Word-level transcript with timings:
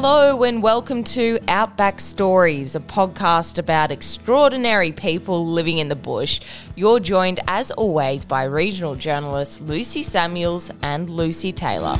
Hello 0.00 0.44
and 0.44 0.62
welcome 0.62 1.02
to 1.02 1.40
Outback 1.48 1.98
Stories, 1.98 2.76
a 2.76 2.80
podcast 2.80 3.58
about 3.58 3.90
extraordinary 3.90 4.92
people 4.92 5.44
living 5.44 5.78
in 5.78 5.88
the 5.88 5.96
bush. 5.96 6.40
You're 6.76 7.00
joined, 7.00 7.40
as 7.48 7.72
always, 7.72 8.24
by 8.24 8.44
regional 8.44 8.94
journalists 8.94 9.60
Lucy 9.60 10.04
Samuels 10.04 10.70
and 10.82 11.10
Lucy 11.10 11.50
Taylor. 11.50 11.96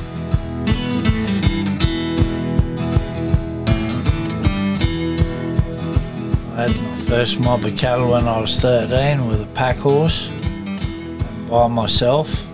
I 6.55 6.67
had 6.67 6.69
my 6.69 6.97
first 7.05 7.37
mob 7.41 7.65
of 7.65 7.77
cattle 7.77 8.11
when 8.11 8.29
I 8.29 8.39
was 8.39 8.61
13 8.61 9.27
with 9.27 9.41
a 9.41 9.47
pack 9.47 9.75
horse 9.75 10.29
by 11.49 11.67
myself. 11.67 12.47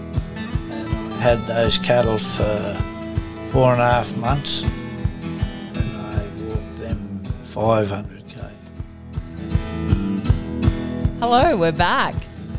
And 0.72 1.14
I 1.14 1.18
had 1.18 1.38
those 1.42 1.78
cattle 1.78 2.18
for 2.18 2.74
four 3.52 3.74
and 3.74 3.82
a 3.84 3.86
half 3.86 4.18
months. 4.18 4.66
500k. 7.56 8.52
Hello, 11.22 11.56
we're 11.56 11.72
back. 11.72 12.14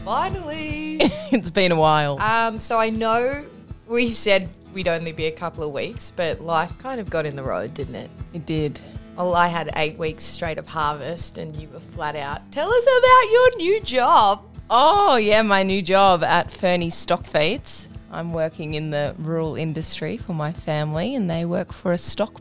Finally. 0.06 0.96
it's 1.30 1.50
been 1.50 1.70
a 1.70 1.77
while. 1.77 2.19
um, 2.19 2.59
so 2.60 2.78
I 2.78 2.88
know 2.88 3.45
we 3.86 4.10
said 4.10 4.48
we'd 4.72 4.88
only 4.88 5.12
be 5.12 5.27
a 5.27 5.30
couple 5.30 5.64
of 5.64 5.74
weeks, 5.74 6.10
but 6.16 6.41
life 6.41 6.78
kind 6.78 6.98
of 6.98 7.10
got 7.10 7.27
in 7.27 7.36
the 7.36 7.42
road, 7.42 7.74
didn't 7.74 7.96
it? 7.96 8.10
It 8.32 8.46
did. 8.46 8.80
Well, 9.19 9.34
I 9.34 9.48
had 9.48 9.70
eight 9.77 9.98
weeks 9.98 10.24
straight 10.24 10.56
of 10.56 10.66
harvest, 10.66 11.36
and 11.36 11.55
you 11.56 11.69
were 11.69 11.80
flat 11.80 12.16
out. 12.16 12.50
Tell 12.50 12.72
us 12.72 12.83
about 12.83 13.30
your 13.30 13.56
new 13.58 13.80
job. 13.83 14.47
Oh, 14.70 15.16
yeah, 15.16 15.42
my 15.42 15.62
new 15.62 15.83
job 15.83 16.24
at 16.24 16.50
Fernie 16.50 16.88
Stock 16.88 17.27
Feeds. 17.27 17.91
I'm 18.10 18.33
working 18.33 18.72
in 18.72 18.88
the 18.91 19.14
rural 19.19 19.56
industry 19.56 20.16
for 20.16 20.33
my 20.33 20.52
family, 20.52 21.14
and 21.14 21.28
they 21.28 21.44
work 21.44 21.74
for 21.74 21.92
a 21.92 21.98
stock 21.98 22.41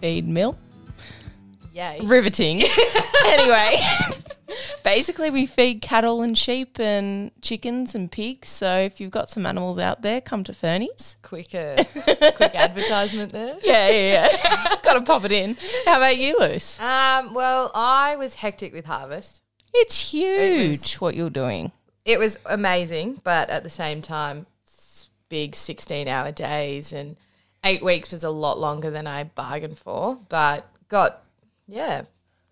feed 0.00 0.28
mill. 0.28 0.56
Yay. 1.72 2.00
riveting. 2.02 2.62
anyway, 3.26 3.80
basically, 4.84 5.30
we 5.30 5.46
feed 5.46 5.80
cattle 5.82 6.22
and 6.22 6.36
sheep 6.36 6.78
and 6.80 7.30
chickens 7.42 7.94
and 7.94 8.10
pigs. 8.10 8.48
So 8.48 8.78
if 8.78 9.00
you've 9.00 9.10
got 9.10 9.30
some 9.30 9.46
animals 9.46 9.78
out 9.78 10.02
there, 10.02 10.20
come 10.20 10.44
to 10.44 10.52
Fernie's. 10.52 11.16
Quick, 11.22 11.54
uh, 11.54 11.76
quick 12.36 12.54
advertisement 12.54 13.32
there. 13.32 13.56
Yeah, 13.62 13.90
yeah, 13.90 14.28
yeah. 14.42 14.76
got 14.82 14.94
to 14.94 15.02
pop 15.02 15.24
it 15.24 15.32
in. 15.32 15.56
How 15.86 15.98
about 15.98 16.16
you, 16.16 16.36
Luce? 16.38 16.80
Um, 16.80 17.34
well, 17.34 17.70
I 17.74 18.16
was 18.16 18.34
hectic 18.36 18.72
with 18.72 18.86
harvest. 18.86 19.42
It's 19.72 20.10
huge 20.12 20.68
was- 20.80 21.00
what 21.00 21.14
you're 21.14 21.30
doing. 21.30 21.72
It 22.04 22.18
was 22.18 22.38
amazing, 22.46 23.20
but 23.22 23.50
at 23.50 23.62
the 23.62 23.70
same 23.70 24.02
time, 24.02 24.46
big 25.28 25.54
16 25.54 26.08
hour 26.08 26.32
days 26.32 26.92
and 26.92 27.16
eight 27.62 27.82
weeks 27.84 28.10
was 28.10 28.24
a 28.24 28.30
lot 28.30 28.58
longer 28.58 28.90
than 28.90 29.06
I 29.06 29.24
bargained 29.24 29.78
for, 29.78 30.18
but 30.28 30.66
got, 30.88 31.22
yeah, 31.70 32.02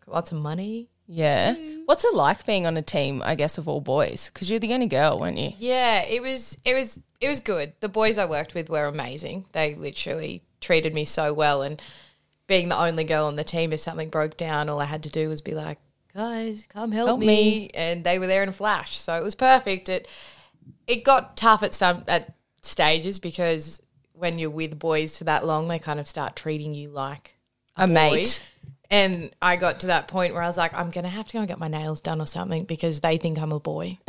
lots 0.07 0.33
of 0.33 0.39
money. 0.39 0.89
Yeah. 1.07 1.55
Hmm. 1.55 1.77
What's 1.87 2.05
it 2.05 2.13
like 2.15 2.45
being 2.45 2.67
on 2.67 2.77
a 2.77 2.83
team, 2.83 3.23
I 3.25 3.35
guess, 3.35 3.57
of 3.57 3.67
all 3.67 3.81
boys? 3.81 4.31
Because 4.33 4.51
you're 4.51 4.59
the 4.59 4.75
only 4.75 4.87
girl, 4.89 5.19
weren't 5.19 5.39
you? 5.39 5.53
Yeah, 5.59 6.03
it 6.03 6.21
was, 6.23 6.57
it 6.67 6.75
was, 6.75 7.01
it 7.21 7.29
was 7.29 7.41
good. 7.41 7.73
The 7.81 7.89
boys 7.89 8.19
I 8.19 8.27
worked 8.27 8.55
with 8.55 8.69
were 8.69 8.85
amazing. 8.85 9.47
They 9.53 9.75
literally 9.75 10.43
treated 10.61 10.93
me 10.93 11.07
so 11.07 11.33
well. 11.33 11.63
And 11.63 11.81
being 12.47 12.69
the 12.69 12.79
only 12.79 13.05
girl 13.05 13.25
on 13.25 13.37
the 13.37 13.45
team, 13.45 13.73
if 13.73 13.81
something 13.81 14.11
broke 14.11 14.37
down, 14.37 14.69
all 14.69 14.81
I 14.81 14.85
had 14.85 15.03
to 15.05 15.09
do 15.11 15.31
was 15.31 15.41
be 15.41 15.55
like, 15.55 15.79
guys, 16.15 16.67
come 16.69 16.93
help, 16.93 17.09
Help 17.09 17.21
me. 17.21 17.27
me. 17.27 17.71
And 17.73 18.05
they 18.05 18.19
were 18.19 18.27
there 18.27 18.43
in 18.43 18.51
a 18.51 18.53
flash. 18.53 18.99
So 18.99 19.15
it 19.15 19.23
was 19.25 19.35
perfect. 19.35 19.89
It, 19.89 20.07
it 20.87 21.05
got 21.05 21.39
tough 21.39 21.63
at 21.63 21.75
some 21.75 22.05
at 22.07 22.35
stages 22.61 23.19
because 23.19 23.81
when 24.13 24.39
you're 24.39 24.51
with 24.51 24.79
boys 24.79 25.17
for 25.17 25.25
that 25.25 25.47
long, 25.47 25.69
they 25.69 25.79
kind 25.79 26.01
of 26.01 26.07
start 26.07 26.37
treating 26.37 26.75
you 26.75 26.91
like 26.91 27.35
A 27.79 27.87
boy. 27.87 27.93
mate. 27.95 28.43
And 28.91 29.31
I 29.43 29.57
got 29.57 29.81
to 29.81 29.89
that 29.89 30.09
point 30.09 30.33
where 30.33 30.43
I 30.43 30.47
was 30.47 30.57
like, 30.57 30.73
I'm 30.73 30.91
gonna 30.91 31.09
have 31.09 31.27
to 31.29 31.33
go 31.35 31.39
and 31.41 31.49
get 31.49 31.59
my 31.59 31.69
nails 31.69 32.01
done 32.01 32.21
or 32.21 32.27
something 32.27 32.65
because 32.65 33.01
they 33.01 33.17
think 33.17 33.39
I'm 33.39 33.53
a 33.53 33.61
boy. 33.61 33.99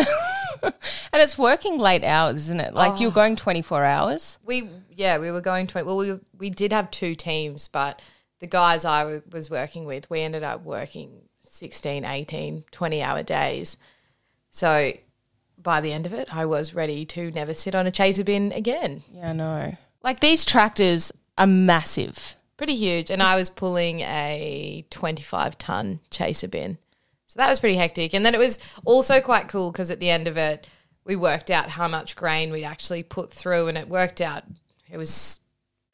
And 1.11 1.21
it's 1.21 1.37
working 1.37 1.79
late 1.79 2.03
hours, 2.03 2.37
isn't 2.37 2.59
it? 2.59 2.73
Like 2.73 2.99
you're 2.99 3.11
oh. 3.11 3.13
going 3.13 3.35
24 3.35 3.83
hours. 3.83 4.37
we 4.45 4.69
yeah, 4.91 5.17
we 5.17 5.31
were 5.31 5.41
going 5.41 5.67
20. 5.67 5.85
well, 5.85 5.97
we 5.97 6.19
we 6.37 6.49
did 6.49 6.71
have 6.71 6.91
two 6.91 7.15
teams, 7.15 7.67
but 7.67 8.01
the 8.39 8.47
guys 8.47 8.85
I 8.85 9.03
w- 9.03 9.21
was 9.31 9.49
working 9.49 9.85
with, 9.85 10.09
we 10.09 10.21
ended 10.21 10.43
up 10.43 10.63
working 10.63 11.23
16, 11.43 12.05
18, 12.05 12.65
20 12.71 13.01
hour 13.01 13.23
days. 13.23 13.77
So 14.49 14.93
by 15.57 15.81
the 15.81 15.91
end 15.91 16.05
of 16.05 16.13
it, 16.13 16.33
I 16.33 16.45
was 16.45 16.73
ready 16.73 17.05
to 17.07 17.31
never 17.31 17.53
sit 17.53 17.75
on 17.75 17.87
a 17.87 17.91
chaser 17.91 18.23
bin 18.23 18.51
again. 18.51 19.03
Yeah, 19.11 19.31
I 19.31 19.33
know. 19.33 19.77
Like 20.03 20.19
these 20.19 20.45
tractors 20.45 21.11
are 21.37 21.47
massive. 21.47 22.35
Pretty 22.59 22.75
huge. 22.75 23.09
And 23.09 23.23
I 23.23 23.35
was 23.35 23.49
pulling 23.49 24.01
a 24.01 24.85
25 24.91 25.57
ton 25.57 26.01
chaser 26.11 26.47
bin. 26.47 26.77
So 27.25 27.39
that 27.39 27.49
was 27.49 27.59
pretty 27.59 27.77
hectic. 27.77 28.13
And 28.13 28.25
then 28.25 28.35
it 28.35 28.39
was 28.39 28.59
also 28.85 29.21
quite 29.21 29.47
cool 29.47 29.71
because 29.71 29.89
at 29.89 29.99
the 29.99 30.09
end 30.09 30.27
of 30.27 30.37
it, 30.37 30.67
we 31.05 31.15
worked 31.15 31.49
out 31.49 31.69
how 31.69 31.87
much 31.87 32.15
grain 32.15 32.51
we'd 32.51 32.65
actually 32.65 33.01
put 33.01 33.31
through. 33.31 33.67
And 33.67 33.77
it 33.77 33.87
worked 33.87 34.19
out, 34.19 34.43
it 34.91 34.97
was 34.97 35.39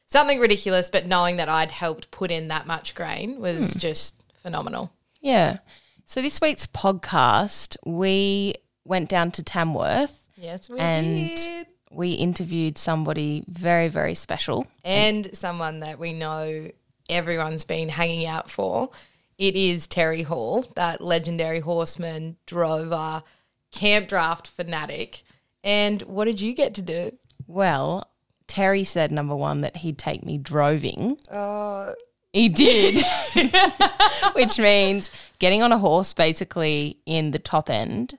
something 0.08 0.40
ridiculous, 0.40 0.90
but 0.90 1.06
knowing 1.06 1.38
that 1.38 1.48
I'd 1.48 1.72
helped 1.72 2.12
put 2.12 2.32
in 2.32 2.48
that 2.48 2.68
much 2.68 2.96
grain 2.96 3.40
was 3.40 3.74
hmm. 3.74 3.80
just 3.80 4.16
phenomenal. 4.42 4.92
Yeah. 5.22 5.60
So 6.06 6.22
this 6.22 6.42
week's 6.42 6.68
podcast, 6.68 7.78
we 7.86 8.56
went 8.84 9.08
down 9.08 9.32
to 9.32 9.44
Tamworth 9.44 10.26
Yes, 10.38 10.70
we 10.70 10.80
and 10.80 11.36
did. 11.38 11.68
We 11.92 12.12
interviewed 12.12 12.78
somebody 12.78 13.44
very, 13.48 13.88
very 13.88 14.16
special. 14.16 14.68
And 14.84 15.30
someone 15.36 15.80
that 15.80 16.00
we 16.00 16.14
know 16.14 16.70
everyone's 17.10 17.64
been 17.64 17.90
hanging 17.90 18.26
out 18.26 18.50
for. 18.50 18.90
It 19.38 19.56
is 19.56 19.88
Terry 19.88 20.24
Hall, 20.24 20.66
that 20.76 21.02
legendary 21.02 21.60
horseman, 21.60 22.38
drover, 22.46 23.24
camp 23.72 24.08
draft 24.08 24.48
fanatic. 24.48 25.24
And 25.64 26.02
what 26.04 26.26
did 26.26 26.40
you 26.42 26.54
get 26.54 26.74
to 26.76 26.82
do? 26.82 27.18
Well, 27.48 28.10
Terry 28.48 28.84
said 28.84 29.12
number 29.12 29.36
one 29.36 29.62
that 29.62 29.78
he'd 29.78 29.98
take 29.98 30.26
me 30.26 30.38
droving. 30.38 31.18
Uh, 31.30 31.94
He 32.32 32.50
did, 32.50 33.04
which 34.34 34.58
means 34.60 35.10
getting 35.40 35.62
on 35.62 35.72
a 35.72 35.78
horse 35.78 36.14
basically 36.14 36.98
in 37.06 37.32
the 37.32 37.40
top 37.40 37.70
end 37.70 38.18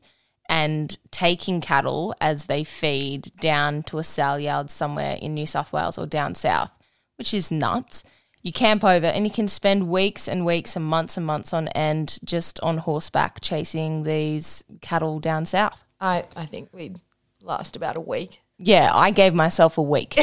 and 0.48 0.96
taking 1.10 1.60
cattle 1.60 2.14
as 2.20 2.46
they 2.46 2.64
feed 2.64 3.32
down 3.40 3.82
to 3.84 3.98
a 3.98 4.04
sale 4.04 4.38
yard 4.38 4.70
somewhere 4.70 5.16
in 5.20 5.34
New 5.34 5.46
South 5.46 5.72
Wales 5.72 5.98
or 5.98 6.06
down 6.06 6.34
south, 6.34 6.70
which 7.16 7.34
is 7.34 7.50
nuts. 7.50 8.04
You 8.42 8.52
camp 8.52 8.84
over 8.84 9.06
and 9.06 9.24
you 9.24 9.30
can 9.30 9.48
spend 9.48 9.88
weeks 9.88 10.28
and 10.28 10.46
weeks 10.46 10.76
and 10.76 10.84
months 10.84 11.16
and 11.16 11.26
months 11.26 11.52
on 11.52 11.68
end 11.68 12.18
just 12.24 12.60
on 12.60 12.78
horseback 12.78 13.40
chasing 13.40 14.04
these 14.04 14.62
cattle 14.80 15.18
down 15.18 15.46
south. 15.46 15.84
I, 16.00 16.24
I 16.36 16.46
think 16.46 16.68
we'd 16.72 17.00
last 17.42 17.74
about 17.74 17.96
a 17.96 18.00
week. 18.00 18.40
Yeah, 18.58 18.90
I 18.94 19.10
gave 19.10 19.34
myself 19.34 19.76
a 19.78 19.82
week. 19.82 20.16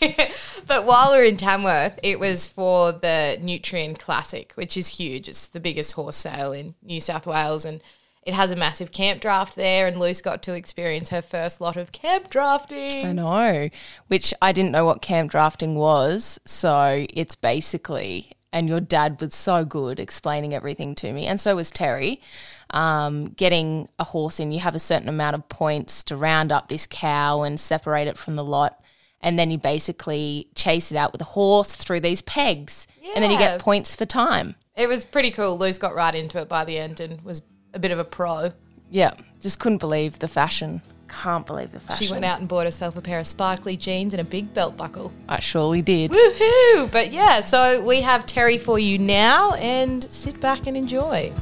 But 0.68 0.84
while 0.84 1.12
we 1.12 1.18
are 1.18 1.24
in 1.24 1.38
Tamworth, 1.38 1.98
it 2.02 2.20
was 2.20 2.46
for 2.46 2.92
the 2.92 3.38
Nutrien 3.40 3.98
Classic, 3.98 4.52
which 4.52 4.76
is 4.76 4.88
huge. 4.88 5.26
It's 5.26 5.46
the 5.46 5.60
biggest 5.60 5.92
horse 5.92 6.16
sale 6.16 6.52
in 6.52 6.74
New 6.82 7.00
South 7.00 7.26
Wales 7.26 7.64
and 7.64 7.82
it 8.28 8.34
has 8.34 8.50
a 8.50 8.56
massive 8.56 8.92
camp 8.92 9.22
draft 9.22 9.56
there 9.56 9.86
and 9.86 9.98
Luce 9.98 10.20
got 10.20 10.42
to 10.42 10.52
experience 10.52 11.08
her 11.08 11.22
first 11.22 11.62
lot 11.62 11.78
of 11.78 11.92
camp 11.92 12.28
drafting. 12.28 13.06
I 13.06 13.12
know, 13.12 13.70
which 14.08 14.34
I 14.42 14.52
didn't 14.52 14.70
know 14.70 14.84
what 14.84 15.00
camp 15.00 15.30
drafting 15.30 15.76
was. 15.76 16.38
So 16.44 17.06
it's 17.08 17.34
basically, 17.34 18.32
and 18.52 18.68
your 18.68 18.80
dad 18.80 19.18
was 19.18 19.34
so 19.34 19.64
good 19.64 19.98
explaining 19.98 20.52
everything 20.52 20.94
to 20.96 21.10
me, 21.10 21.24
and 21.24 21.40
so 21.40 21.56
was 21.56 21.70
Terry. 21.70 22.20
Um, 22.68 23.30
getting 23.30 23.88
a 23.98 24.04
horse 24.04 24.38
in, 24.38 24.52
you 24.52 24.60
have 24.60 24.74
a 24.74 24.78
certain 24.78 25.08
amount 25.08 25.34
of 25.34 25.48
points 25.48 26.04
to 26.04 26.14
round 26.14 26.52
up 26.52 26.68
this 26.68 26.86
cow 26.86 27.40
and 27.40 27.58
separate 27.58 28.08
it 28.08 28.18
from 28.18 28.36
the 28.36 28.44
lot. 28.44 28.78
And 29.22 29.38
then 29.38 29.50
you 29.50 29.56
basically 29.56 30.50
chase 30.54 30.92
it 30.92 30.98
out 30.98 31.12
with 31.12 31.22
a 31.22 31.32
horse 31.32 31.74
through 31.74 32.00
these 32.00 32.20
pegs. 32.20 32.86
And 33.14 33.24
then 33.24 33.30
you 33.30 33.38
get 33.38 33.58
points 33.58 33.96
for 33.96 34.04
time. 34.04 34.54
It 34.76 34.86
was 34.86 35.06
pretty 35.06 35.30
cool. 35.30 35.56
Luce 35.56 35.78
got 35.78 35.94
right 35.94 36.14
into 36.14 36.38
it 36.38 36.48
by 36.48 36.66
the 36.66 36.76
end 36.76 37.00
and 37.00 37.22
was 37.22 37.40
a 37.74 37.78
bit 37.78 37.90
of 37.90 37.98
a 37.98 38.04
pro. 38.04 38.50
Yeah, 38.90 39.12
just 39.40 39.58
couldn't 39.58 39.78
believe 39.78 40.18
the 40.18 40.28
fashion. 40.28 40.82
Can't 41.08 41.46
believe 41.46 41.72
the 41.72 41.80
fashion. 41.80 42.06
She 42.06 42.12
went 42.12 42.24
out 42.24 42.38
and 42.40 42.48
bought 42.48 42.66
herself 42.66 42.96
a 42.96 43.00
pair 43.00 43.18
of 43.18 43.26
sparkly 43.26 43.76
jeans 43.76 44.12
and 44.12 44.20
a 44.20 44.24
big 44.24 44.52
belt 44.52 44.76
buckle. 44.76 45.12
I 45.28 45.40
surely 45.40 45.80
did. 45.80 46.10
Woohoo! 46.10 46.90
But 46.90 47.12
yeah, 47.12 47.40
so 47.40 47.82
we 47.82 48.02
have 48.02 48.26
Terry 48.26 48.58
for 48.58 48.78
you 48.78 48.98
now 48.98 49.52
and 49.54 50.04
sit 50.04 50.38
back 50.40 50.66
and 50.66 50.76
enjoy. 50.76 51.32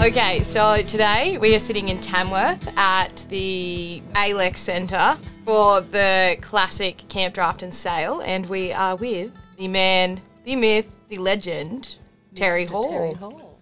Okay, 0.00 0.42
so 0.42 0.82
today 0.82 1.38
we 1.38 1.56
are 1.56 1.58
sitting 1.58 1.88
in 1.88 1.98
Tamworth 1.98 2.76
at 2.76 3.24
the 3.30 4.02
Alex 4.14 4.60
Centre 4.60 5.16
for 5.46 5.80
the 5.80 6.36
classic 6.42 7.08
Camp 7.08 7.32
Draft 7.32 7.62
and 7.62 7.74
Sale, 7.74 8.20
and 8.20 8.46
we 8.50 8.70
are 8.72 8.96
with 8.96 9.32
the 9.56 9.66
man, 9.66 10.20
the 10.44 10.56
myth, 10.56 10.93
the 11.08 11.18
legend, 11.18 11.98
Terry 12.34 12.64
Hall. 12.66 13.58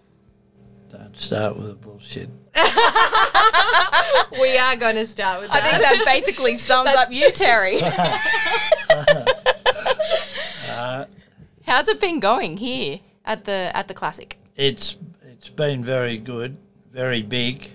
Don't 0.91 1.17
start 1.17 1.57
with 1.57 1.67
the 1.67 1.75
bullshit. 1.75 2.29
We 4.39 4.57
are 4.57 4.75
going 4.75 4.95
to 4.95 5.05
start 5.05 5.41
with 5.41 5.51
I 5.51 5.59
that. 5.59 5.71
think 5.71 5.83
that 5.83 6.05
basically 6.05 6.55
sums 6.69 6.89
up 6.91 7.11
you, 7.11 7.29
Terry. 7.31 7.79
How's 11.65 11.87
it 11.87 11.99
been 11.99 12.19
going 12.19 12.57
here 12.57 12.99
at 13.25 13.45
the 13.45 13.71
at 13.73 13.87
the 13.87 13.93
classic? 13.93 14.37
It's 14.55 14.97
it's 15.23 15.49
been 15.49 15.83
very 15.83 16.17
good, 16.17 16.57
very 16.91 17.21
big, 17.21 17.71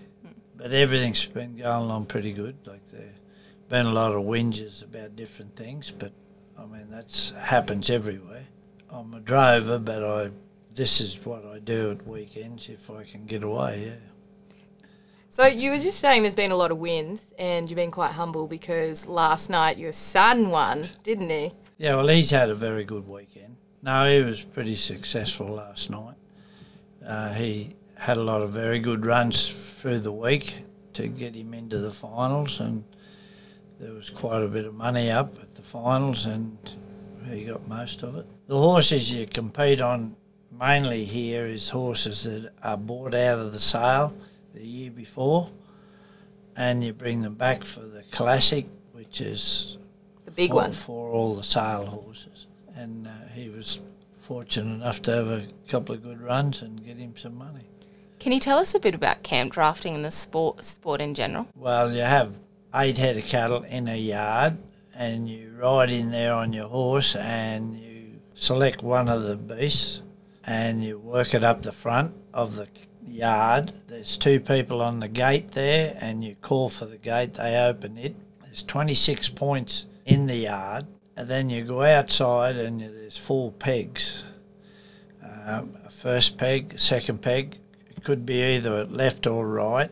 but 0.56 0.72
everything's 0.72 1.24
been 1.26 1.56
going 1.56 1.84
along 1.84 2.06
pretty 2.06 2.32
good. 2.32 2.56
Like 2.66 2.86
there's 2.90 3.16
been 3.68 3.86
a 3.86 3.92
lot 3.92 4.12
of 4.12 4.22
whinges 4.22 4.82
about 4.82 5.16
different 5.16 5.56
things, 5.56 5.90
but 5.90 6.12
I 6.58 6.66
mean 6.66 6.88
that's 6.90 7.30
happens 7.30 7.88
everywhere. 7.88 8.46
I'm 8.90 9.14
a 9.14 9.20
drover, 9.20 9.78
but 9.78 10.04
I 10.04 10.30
this 10.74 11.00
is 11.00 11.18
what 11.24 11.44
I 11.44 11.58
do 11.58 11.90
at 11.90 12.06
weekends 12.06 12.68
if 12.68 12.90
I 12.90 13.02
can 13.02 13.26
get 13.26 13.42
away. 13.42 13.86
Yeah. 13.86 14.56
So 15.28 15.46
you 15.46 15.70
were 15.70 15.78
just 15.78 15.98
saying 15.98 16.22
there's 16.22 16.34
been 16.34 16.52
a 16.52 16.56
lot 16.56 16.70
of 16.70 16.78
wins, 16.78 17.34
and 17.38 17.68
you've 17.68 17.76
been 17.76 17.90
quite 17.90 18.12
humble 18.12 18.46
because 18.46 19.06
last 19.06 19.50
night 19.50 19.76
your 19.76 19.92
son 19.92 20.50
won, 20.50 20.88
didn't 21.02 21.30
he? 21.30 21.52
Yeah, 21.76 21.96
well, 21.96 22.08
he's 22.08 22.30
had 22.30 22.48
a 22.48 22.54
very 22.54 22.84
good 22.84 23.06
weekend. 23.06 23.56
No, 23.82 24.08
he 24.08 24.22
was 24.22 24.40
pretty 24.40 24.74
successful 24.74 25.48
last 25.48 25.90
night. 25.90 26.16
Uh, 27.06 27.32
he 27.34 27.76
had 27.96 28.16
a 28.16 28.22
lot 28.22 28.42
of 28.42 28.50
very 28.50 28.78
good 28.78 29.04
runs 29.04 29.48
through 29.48 29.98
the 29.98 30.12
week 30.12 30.64
to 30.94 31.08
get 31.08 31.34
him 31.36 31.54
into 31.54 31.78
the 31.78 31.92
finals, 31.92 32.60
and 32.60 32.84
there 33.78 33.92
was 33.92 34.10
quite 34.10 34.42
a 34.42 34.48
bit 34.48 34.64
of 34.64 34.74
money 34.74 35.10
up 35.10 35.38
at 35.40 35.54
the 35.54 35.62
finals, 35.62 36.26
and 36.26 36.56
he 37.28 37.44
got 37.44 37.68
most 37.68 38.02
of 38.02 38.16
it. 38.16 38.26
The 38.48 38.56
horses 38.56 39.12
you 39.12 39.26
compete 39.26 39.78
on 39.82 40.16
mainly 40.50 41.04
here 41.04 41.46
is 41.46 41.68
horses 41.68 42.22
that 42.24 42.50
are 42.62 42.78
bought 42.78 43.14
out 43.14 43.40
of 43.40 43.52
the 43.52 43.60
sale 43.60 44.14
the 44.54 44.64
year 44.66 44.90
before, 44.90 45.50
and 46.56 46.82
you 46.82 46.94
bring 46.94 47.20
them 47.20 47.34
back 47.34 47.62
for 47.62 47.80
the 47.80 48.04
classic, 48.10 48.66
which 48.92 49.20
is 49.20 49.76
The 50.24 50.30
big 50.30 50.48
for, 50.48 50.54
one. 50.56 50.72
for 50.72 51.10
all 51.10 51.36
the 51.36 51.42
sale 51.42 51.84
horses. 51.84 52.46
And 52.74 53.06
uh, 53.06 53.10
he 53.34 53.50
was 53.50 53.80
fortunate 54.22 54.72
enough 54.76 55.02
to 55.02 55.10
have 55.10 55.28
a 55.28 55.44
couple 55.68 55.94
of 55.94 56.02
good 56.02 56.18
runs 56.22 56.62
and 56.62 56.82
get 56.82 56.96
him 56.96 57.18
some 57.18 57.36
money. 57.36 57.66
Can 58.18 58.32
you 58.32 58.40
tell 58.40 58.56
us 58.56 58.74
a 58.74 58.80
bit 58.80 58.94
about 58.94 59.22
camp 59.22 59.52
drafting 59.52 59.94
and 59.94 60.04
the 60.06 60.10
sport 60.10 60.64
sport 60.64 61.02
in 61.02 61.14
general? 61.14 61.48
Well, 61.54 61.92
you 61.92 62.00
have 62.00 62.32
eight 62.74 62.96
head 62.96 63.18
of 63.18 63.26
cattle 63.26 63.62
in 63.64 63.88
a 63.88 63.96
yard, 63.98 64.56
and 64.94 65.28
you 65.28 65.52
ride 65.54 65.90
in 65.90 66.12
there 66.12 66.32
on 66.32 66.54
your 66.54 66.68
horse, 66.68 67.14
and 67.14 67.78
you 67.78 67.87
select 68.38 68.82
one 68.82 69.08
of 69.08 69.22
the 69.22 69.36
beasts, 69.36 70.02
and 70.44 70.82
you 70.84 70.98
work 70.98 71.34
it 71.34 71.44
up 71.44 71.62
the 71.62 71.72
front 71.72 72.14
of 72.32 72.56
the 72.56 72.68
yard. 73.06 73.72
There's 73.88 74.16
two 74.16 74.40
people 74.40 74.80
on 74.80 75.00
the 75.00 75.08
gate 75.08 75.52
there, 75.52 75.96
and 76.00 76.24
you 76.24 76.36
call 76.36 76.68
for 76.68 76.86
the 76.86 76.98
gate. 76.98 77.34
They 77.34 77.56
open 77.56 77.98
it. 77.98 78.14
There's 78.42 78.62
26 78.62 79.30
points 79.30 79.86
in 80.06 80.26
the 80.26 80.36
yard, 80.36 80.86
and 81.16 81.28
then 81.28 81.50
you 81.50 81.64
go 81.64 81.82
outside, 81.82 82.56
and 82.56 82.80
there's 82.80 83.18
four 83.18 83.52
pegs. 83.52 84.24
Um, 85.22 85.76
first 85.90 86.38
peg, 86.38 86.78
second 86.78 87.22
peg. 87.22 87.58
It 87.90 88.04
could 88.04 88.24
be 88.24 88.42
either 88.42 88.84
left 88.84 89.26
or 89.26 89.46
right 89.46 89.90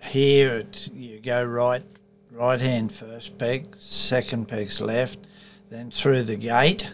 here 0.00 0.64
you 0.94 1.20
go 1.20 1.44
right 1.44 1.82
right 2.30 2.60
hand 2.60 2.92
first 2.92 3.36
peg 3.36 3.66
second 3.78 4.46
peg's 4.46 4.80
left 4.80 5.18
then 5.70 5.90
through 5.90 6.22
the 6.22 6.36
gate 6.36 6.92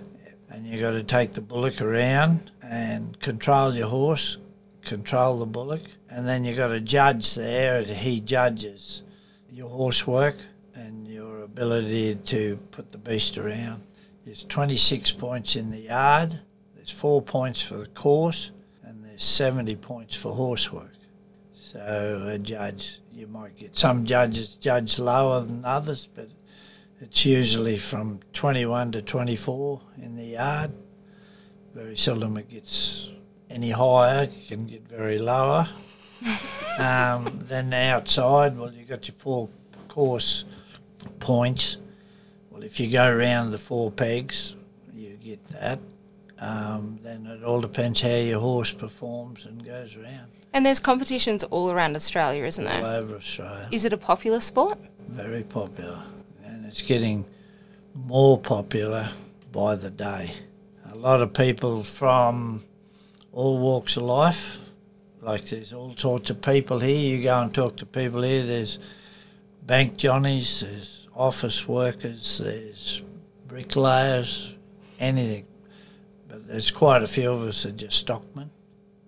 and 0.55 0.67
you 0.67 0.81
got 0.81 0.93
to 0.93 1.03
take 1.03 1.33
the 1.33 1.41
bullock 1.41 1.81
around 1.83 2.53
and 2.63 3.19
control 3.19 3.75
your 3.75 3.89
horse 3.89 4.39
control 4.83 5.39
the 5.39 5.47
bullock. 5.47 5.83
And 6.09 6.29
then 6.29 6.45
you 6.45 6.55
got 6.55 6.71
a 6.71 6.81
judge 6.81 7.35
there 7.35 7.79
and 7.79 7.87
he 7.87 8.21
judges 8.21 9.03
your 9.51 9.69
horse 9.69 10.07
work 10.07 10.37
and 10.75 11.09
your 11.09 11.43
ability 11.43 12.17
to 12.27 12.59
put 12.71 12.93
the 12.93 12.99
beast 12.99 13.39
around. 13.39 13.83
There's 14.25 14.45
26 14.45 15.13
points 15.13 15.57
in 15.57 15.71
the 15.71 15.81
yard 15.81 16.41
there's 16.75 16.91
four 16.91 17.23
points 17.23 17.63
for 17.63 17.77
the 17.79 17.87
course 17.87 18.51
and 18.83 19.05
there's 19.05 19.25
70 19.25 19.77
points 19.77 20.15
for 20.15 20.35
horse 20.35 20.71
work 20.71 20.93
so 21.75 22.27
a 22.29 22.39
judge, 22.39 23.01
you 23.13 23.27
might 23.27 23.57
get 23.57 23.77
some 23.77 24.05
judges 24.05 24.55
judge 24.55 24.97
lower 24.99 25.41
than 25.41 25.65
others, 25.65 26.09
but 26.15 26.29
it's 27.01 27.25
usually 27.25 27.77
from 27.79 28.21
21 28.33 28.93
to 28.93 29.03
24 29.03 29.81
in 30.03 30.17
the 30.17 30.25
yard. 30.25 30.73
Very 31.75 31.97
seldom 31.97 32.37
it 32.37 32.49
gets 32.49 33.11
any 33.51 33.71
higher. 33.71 34.25
It 34.25 34.49
can 34.49 34.67
get 34.67 34.87
very 34.89 35.19
lower. 35.19 35.69
um, 36.79 37.41
then 37.43 37.73
outside, 37.73 38.57
well, 38.57 38.73
you've 38.73 38.89
got 38.89 39.07
your 39.09 39.17
four 39.17 39.49
course 39.89 40.45
points. 41.21 41.77
Well, 42.51 42.63
if 42.63 42.79
you 42.79 42.91
go 42.91 43.09
around 43.09 43.51
the 43.51 43.59
four 43.59 43.91
pegs, 43.91 44.57
you 44.95 45.17
get 45.23 45.47
that. 45.49 45.81
Um, 46.39 46.99
then 47.03 47.27
it 47.27 47.45
all 47.45 47.61
depends 47.61 48.01
how 48.01 48.09
your 48.09 48.41
horse 48.41 48.73
performs 48.73 49.47
and 49.47 49.65
goes 49.65 49.97
around 49.97 50.31
And 50.53 50.67
there's 50.67 50.81
competitions 50.81 51.45
all 51.45 51.71
around 51.71 51.97
Australia, 51.97 52.45
isn't 52.45 52.67
all 52.67 52.83
there? 52.83 53.03
over 53.03 53.17
Australia. 53.17 53.69
Is 53.71 53.85
it 53.85 53.93
a 53.93 53.97
popular 53.97 54.41
sport? 54.41 54.79
Very 55.09 55.45
popular, 55.45 56.03
it's 56.75 56.83
getting 56.83 57.25
more 57.95 58.37
popular 58.37 59.09
by 59.53 59.77
the 59.77 59.91
day. 59.91 60.33
A 60.91 60.97
lot 60.97 61.21
of 61.21 61.33
people 61.33 61.85
from 61.85 62.65
all 63.31 63.59
walks 63.59 63.97
of 63.97 64.03
life, 64.03 64.59
like 65.23 65.45
there's 65.45 65.73
all 65.73 65.95
sorts 65.97 66.31
of 66.31 66.43
people 66.43 66.81
here. 66.81 66.99
You 66.99 67.23
go 67.23 67.41
and 67.43 67.55
talk 67.55 67.77
to 67.77 67.87
people 67.87 68.23
here. 68.23 68.45
There's 68.45 68.81
bank 69.63 69.97
johnnies, 69.97 70.63
there's 70.63 71.07
office 71.15 71.69
workers, 71.69 72.39
there's 72.39 73.03
bricklayers, 73.47 74.53
anything. 74.99 75.47
But 76.27 76.49
there's 76.49 76.73
quite 76.73 77.05
a 77.05 77.07
few 77.07 77.31
of 77.31 77.43
us 77.43 77.63
that 77.63 77.75
are 77.75 77.87
just 77.87 77.99
stockmen. 77.99 78.51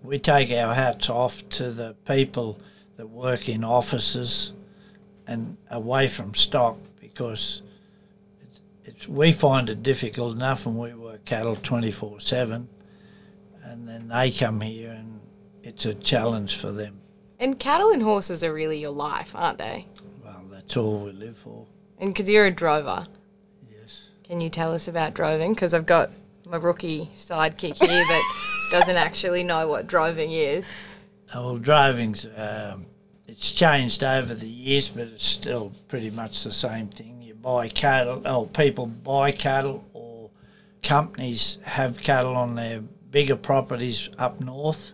We 0.04 0.20
take 0.20 0.52
our 0.52 0.72
hats 0.72 1.10
off 1.10 1.48
to 1.48 1.72
the 1.72 1.96
people 2.04 2.60
that 2.96 3.10
work 3.10 3.48
in 3.48 3.64
offices 3.64 4.52
and 5.26 5.56
away 5.70 6.08
from 6.08 6.34
stock 6.34 6.78
because 7.00 7.62
it's, 8.43 8.61
it's, 8.84 9.08
we 9.08 9.32
find 9.32 9.69
it 9.69 9.82
difficult 9.82 10.34
enough 10.34 10.67
and 10.67 10.78
we 10.78 10.94
work 10.94 11.25
cattle 11.25 11.56
24 11.56 12.20
7 12.20 12.69
and 13.64 13.88
then 13.88 14.08
they 14.08 14.31
come 14.31 14.61
here 14.61 14.93
and 14.93 15.20
it's 15.62 15.84
a 15.84 15.94
challenge 15.94 16.56
for 16.56 16.70
them. 16.70 17.00
And 17.40 17.58
cattle 17.58 17.90
and 17.90 18.02
horses 18.02 18.44
are 18.44 18.52
really 18.52 18.78
your 18.78 18.93
life, 18.93 19.32
aren't 19.34 19.58
they? 19.58 19.87
Well, 20.25 20.44
that's 20.50 20.76
all 20.76 21.00
we 21.00 21.12
live 21.12 21.37
for. 21.37 21.67
And 21.99 22.14
because 22.14 22.30
you're 22.30 22.47
a 22.47 22.50
drover, 22.50 23.06
Yes. 23.71 24.09
can 24.25 24.40
you 24.40 24.49
tell 24.49 24.73
us 24.73 24.87
about 24.87 25.14
droving? 25.14 25.52
Because 25.54 25.75
I've 25.75 25.87
got 25.87 26.11
my 26.47 26.56
rookie 26.56 27.11
sidekick 27.12 27.76
here 27.85 28.04
that 28.06 28.38
doesn't 28.71 28.97
actually 28.97 29.42
know 29.42 29.66
what 29.68 29.87
droving 29.88 30.33
is. 30.33 30.71
Well, 31.35 31.59
droving's 31.59 32.25
um, 32.37 32.87
it's 33.37 33.52
changed 33.52 34.02
over 34.02 34.35
the 34.35 34.49
years, 34.49 34.88
but 34.88 35.09
it's 35.09 35.26
still 35.26 35.73
pretty 35.88 36.11
much 36.11 36.43
the 36.43 36.52
same 36.52 36.88
thing. 36.88 37.21
You 37.21 37.35
buy 37.35 37.69
cattle, 37.69 38.23
oh, 38.25 38.47
people 38.47 38.87
buy 38.87 39.33
cattle, 39.33 39.85
or 39.93 40.31
companies 40.83 41.59
have 41.64 41.99
cattle 41.99 42.35
on 42.35 42.55
their 42.55 42.81
bigger 43.11 43.37
properties 43.37 44.09
up 44.19 44.40
north. 44.40 44.93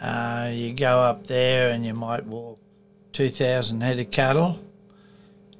Uh, 0.00 0.50
you 0.52 0.72
go 0.72 1.00
up 1.00 1.26
there 1.26 1.70
and 1.70 1.84
you 1.84 1.92
might 1.92 2.24
walk 2.24 2.58
2,000 3.12 3.82
head 3.82 3.98
of 3.98 4.10
cattle. 4.10 4.58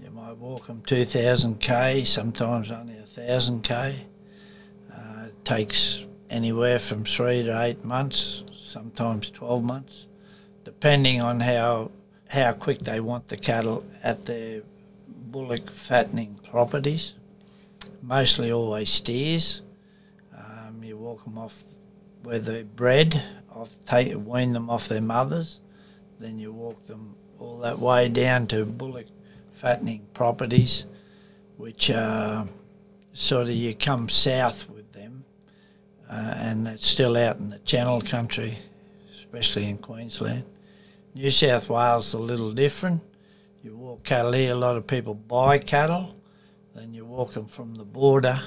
You 0.03 0.11
might 0.11 0.39
walk 0.39 0.69
them 0.69 0.83
2,000 0.87 1.61
k, 1.61 2.05
sometimes 2.05 2.71
only 2.71 2.97
a 2.97 3.03
thousand 3.03 3.63
k. 3.63 4.07
Uh, 4.91 5.25
it 5.27 5.45
takes 5.45 6.07
anywhere 6.31 6.79
from 6.79 7.05
three 7.05 7.43
to 7.43 7.63
eight 7.63 7.85
months, 7.85 8.45
sometimes 8.53 9.31
12 9.31 9.63
months, 9.63 10.07
depending 10.71 11.21
on 11.21 11.41
how 11.41 11.91
how 12.29 12.53
quick 12.53 12.79
they 12.79 13.01
want 13.01 13.27
the 13.27 13.37
cattle 13.37 13.85
at 14.05 14.25
their 14.27 14.63
bullock 15.09 15.69
fattening 15.69 16.39
properties. 16.49 17.15
Mostly 18.03 18.53
always 18.53 18.89
steers. 18.89 19.63
Um, 20.33 20.83
you 20.85 20.97
walk 20.97 21.25
them 21.25 21.37
off 21.37 21.65
where 22.23 22.39
they're 22.39 22.63
bred, 22.65 23.21
off, 23.53 23.71
take, 23.85 24.15
wean 24.15 24.53
them 24.53 24.71
off 24.71 24.87
their 24.89 25.01
mothers, 25.01 25.59
then 26.21 26.39
you 26.39 26.53
walk 26.53 26.87
them 26.87 27.17
all 27.41 27.59
that 27.59 27.81
way 27.81 28.09
down 28.09 28.47
to 28.47 28.65
bullock 28.65 29.07
fattening 29.53 30.07
properties, 30.15 30.87
which 31.57 31.91
sort 33.13 33.49
of 33.49 33.51
you 33.51 33.75
come 33.75 34.09
south 34.09 34.71
with 34.71 34.93
them, 34.93 35.25
uh, 36.09 36.35
and 36.37 36.69
it's 36.69 36.87
still 36.87 37.17
out 37.17 37.39
in 37.39 37.49
the 37.49 37.59
Channel 37.61 38.01
country, 38.03 38.57
especially 39.19 39.67
in 39.67 39.79
Queensland. 39.79 40.45
New 41.15 41.31
South 41.31 41.69
Wales 41.69 42.09
is 42.09 42.15
a 42.15 42.19
little 42.19 42.53
different. 42.53 43.03
You 43.63 43.77
walk 43.77 44.05
cattle 44.05 44.33
here, 44.33 44.53
a 44.53 44.57
lot 44.57 44.77
of 44.77 44.87
people 44.87 45.15
buy 45.15 45.59
cattle, 45.59 46.15
then 46.75 46.95
you 46.95 47.05
walk 47.05 47.33
them 47.33 47.47
from 47.47 47.75
the 47.75 47.85
border, 47.85 48.41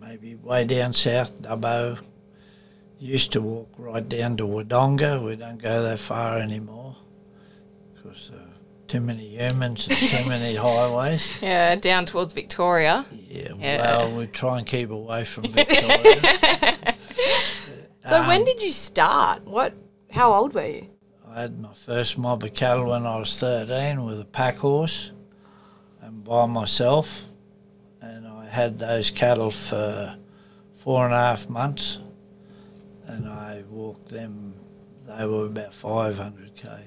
maybe 0.00 0.34
way 0.34 0.64
down 0.64 0.92
south, 0.92 1.40
Dubbo. 1.42 1.98
Used 2.98 3.32
to 3.32 3.40
walk 3.40 3.68
right 3.78 4.06
down 4.06 4.36
to 4.38 4.44
Wodonga. 4.46 5.24
We 5.24 5.36
don't 5.36 5.56
go 5.56 5.82
that 5.84 5.98
far 6.00 6.38
anymore. 6.38 6.96
because 7.94 8.30
uh, 8.30 8.42
too 8.88 9.00
many 9.00 9.26
humans 9.38 9.86
and 9.88 9.96
too 9.96 10.28
many 10.28 10.54
highways. 10.66 11.30
Yeah, 11.40 11.76
down 11.76 12.04
towards 12.04 12.32
Victoria. 12.34 13.06
Yeah, 13.12 13.52
Yeah. 13.58 13.80
well, 13.82 14.12
we 14.16 14.26
try 14.26 14.58
and 14.58 14.66
keep 14.66 14.90
away 14.90 15.24
from 15.24 15.44
Victoria. 15.52 16.96
So 18.06 18.26
when 18.26 18.44
did 18.44 18.60
you 18.60 18.72
start? 18.72 19.46
What? 19.46 19.72
How 20.10 20.34
old 20.34 20.54
were 20.54 20.66
you? 20.66 20.89
I 21.32 21.42
had 21.42 21.60
my 21.60 21.72
first 21.72 22.18
mob 22.18 22.42
of 22.42 22.54
cattle 22.54 22.86
when 22.86 23.06
I 23.06 23.16
was 23.16 23.38
13 23.38 24.04
with 24.04 24.20
a 24.20 24.24
pack 24.24 24.56
horse 24.56 25.12
and 26.02 26.24
by 26.24 26.46
myself. 26.46 27.26
And 28.00 28.26
I 28.26 28.46
had 28.46 28.80
those 28.80 29.10
cattle 29.10 29.52
for 29.52 30.16
four 30.74 31.04
and 31.04 31.14
a 31.14 31.18
half 31.18 31.48
months. 31.48 31.98
And 33.06 33.28
I 33.28 33.62
walked 33.70 34.08
them, 34.08 34.54
they 35.06 35.24
were 35.24 35.46
about 35.46 35.70
500k. 35.70 36.80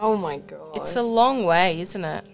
Oh 0.00 0.16
my 0.16 0.38
god! 0.38 0.76
It's 0.76 0.96
a 0.96 1.02
long 1.02 1.44
way, 1.44 1.80
isn't 1.80 2.04
it? 2.04 2.24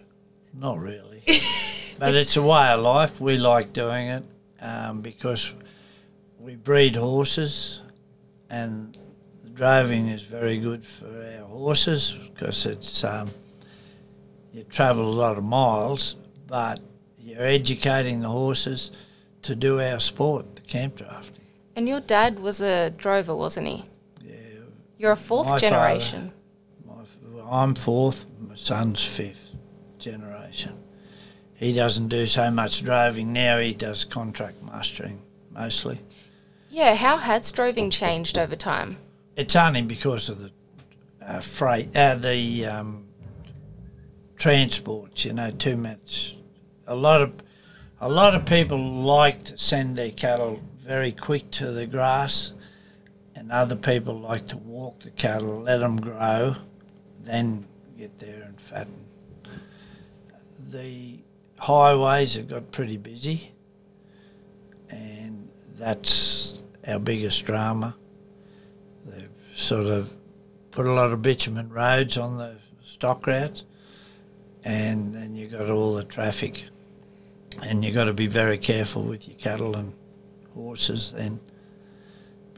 Not 0.54 0.78
really. 0.78 1.22
but 1.98 2.14
it's 2.14 2.36
a 2.36 2.42
way 2.42 2.68
of 2.68 2.80
life. 2.80 3.20
We 3.20 3.36
like 3.36 3.72
doing 3.72 4.08
it 4.08 4.24
um, 4.60 5.00
because 5.00 5.52
we 6.38 6.54
breed 6.56 6.96
horses 6.96 7.80
and 8.48 8.94
the 8.94 8.99
droving 9.64 10.08
is 10.08 10.22
very 10.22 10.56
good 10.58 10.82
for 10.82 11.04
our 11.06 11.44
horses 11.46 12.14
because 12.32 12.64
it's 12.64 13.04
um, 13.04 13.28
you 14.54 14.62
travel 14.64 15.06
a 15.06 15.12
lot 15.24 15.36
of 15.36 15.44
miles, 15.44 16.16
but 16.46 16.80
you're 17.18 17.44
educating 17.44 18.22
the 18.22 18.28
horses 18.28 18.90
to 19.42 19.54
do 19.54 19.78
our 19.78 20.00
sport, 20.00 20.56
the 20.56 20.62
camp 20.62 20.96
drafting. 20.96 21.44
And 21.76 21.86
your 21.86 22.00
dad 22.00 22.38
was 22.40 22.62
a 22.62 22.88
drover, 22.88 23.34
wasn't 23.36 23.66
he? 23.68 23.84
Yeah, 24.24 24.34
You're 24.96 25.12
a 25.12 25.16
fourth 25.16 25.46
My 25.48 25.58
father- 25.58 25.68
generation. 25.68 26.32
my, 26.86 26.94
I'm 27.50 27.74
fourth, 27.74 28.24
my 28.40 28.54
son's 28.54 29.04
fifth 29.04 29.54
generation. 29.98 30.72
He 31.52 31.74
doesn't 31.74 32.08
do 32.08 32.24
so 32.24 32.50
much 32.50 32.82
droving 32.82 33.34
now, 33.34 33.58
he 33.58 33.74
does 33.74 34.06
contract 34.06 34.62
mustering 34.62 35.20
mostly. 35.50 36.00
Yeah, 36.70 36.94
how 36.94 37.18
has 37.18 37.52
droving 37.52 37.90
changed 37.90 38.38
over 38.38 38.56
time? 38.56 38.96
It's 39.36 39.56
only 39.56 39.82
because 39.82 40.28
of 40.28 40.40
the 40.40 40.50
uh, 41.24 41.40
freight, 41.40 41.96
uh, 41.96 42.16
the 42.16 42.66
um, 42.66 43.06
you 44.44 45.32
know, 45.32 45.50
too 45.50 45.76
much. 45.76 46.36
A 46.86 46.94
lot 46.94 47.20
of 47.20 47.32
a 48.00 48.08
lot 48.08 48.34
of 48.34 48.46
people 48.46 48.78
like 48.78 49.44
to 49.44 49.58
send 49.58 49.96
their 49.96 50.10
cattle 50.10 50.60
very 50.82 51.12
quick 51.12 51.50
to 51.52 51.70
the 51.70 51.86
grass, 51.86 52.52
and 53.34 53.52
other 53.52 53.76
people 53.76 54.18
like 54.18 54.48
to 54.48 54.56
walk 54.56 55.00
the 55.00 55.10
cattle, 55.10 55.60
let 55.60 55.78
them 55.78 56.00
grow, 56.00 56.56
then 57.22 57.66
get 57.96 58.18
there 58.18 58.42
and 58.42 58.60
fatten. 58.60 59.04
The 60.70 61.18
highways 61.58 62.34
have 62.34 62.48
got 62.48 62.72
pretty 62.72 62.96
busy, 62.96 63.52
and 64.88 65.48
that's 65.78 66.62
our 66.88 66.98
biggest 66.98 67.44
drama. 67.44 67.94
They've 69.06 69.28
sort 69.54 69.86
of 69.86 70.12
put 70.70 70.86
a 70.86 70.92
lot 70.92 71.10
of 71.12 71.22
bitumen 71.22 71.70
roads 71.70 72.16
on 72.16 72.38
the 72.38 72.56
stock 72.84 73.26
routes, 73.26 73.64
and 74.64 75.14
then 75.14 75.34
you 75.36 75.48
got 75.48 75.70
all 75.70 75.94
the 75.94 76.04
traffic, 76.04 76.64
and 77.62 77.84
you 77.84 77.92
got 77.92 78.04
to 78.04 78.12
be 78.12 78.26
very 78.26 78.58
careful 78.58 79.02
with 79.02 79.26
your 79.28 79.36
cattle 79.36 79.74
and 79.76 79.94
horses 80.54 81.12
then, 81.12 81.40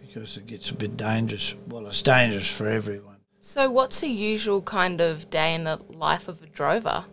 because 0.01 0.37
it 0.37 0.47
gets 0.47 0.71
a 0.71 0.75
bit 0.75 0.97
dangerous. 0.97 1.55
Well, 1.69 1.87
it's 1.87 2.03
dangerous 2.03 2.51
for 2.51 2.69
everyone. 2.69 3.17
So, 3.41 3.71
what's 3.71 4.01
the 4.01 4.09
usual 4.09 4.63
kind 4.63 5.01
of 5.01 5.29
day 5.31 5.55
in 5.55 5.65
the 5.65 5.81
life 5.89 6.29
of 6.29 6.43
a 6.43 6.47
drover? 6.47 7.05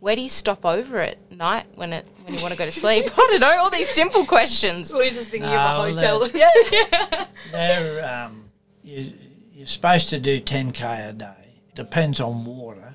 Where 0.00 0.14
do 0.16 0.22
you 0.22 0.28
stop 0.28 0.64
over 0.64 0.98
at 0.98 1.30
night 1.32 1.66
when 1.74 1.92
it 1.92 2.06
when 2.24 2.34
you 2.34 2.42
want 2.42 2.52
to 2.52 2.58
go 2.58 2.64
to 2.66 2.72
sleep? 2.72 3.06
I 3.16 3.28
don't 3.30 3.40
know. 3.40 3.58
All 3.58 3.70
these 3.70 3.88
simple 3.90 4.24
questions. 4.26 4.92
We're 4.92 5.10
just 5.10 5.30
thinking 5.30 5.48
No, 5.50 5.56
of 5.56 5.86
a 5.86 5.90
hotel. 5.92 6.18
that- 6.20 7.28
They're 7.52 8.04
um, 8.24 8.45
you, 8.86 9.12
you're 9.52 9.66
supposed 9.66 10.08
to 10.10 10.20
do 10.20 10.40
10k 10.40 11.08
a 11.08 11.12
day. 11.12 11.60
Depends 11.74 12.20
on 12.20 12.44
water 12.44 12.94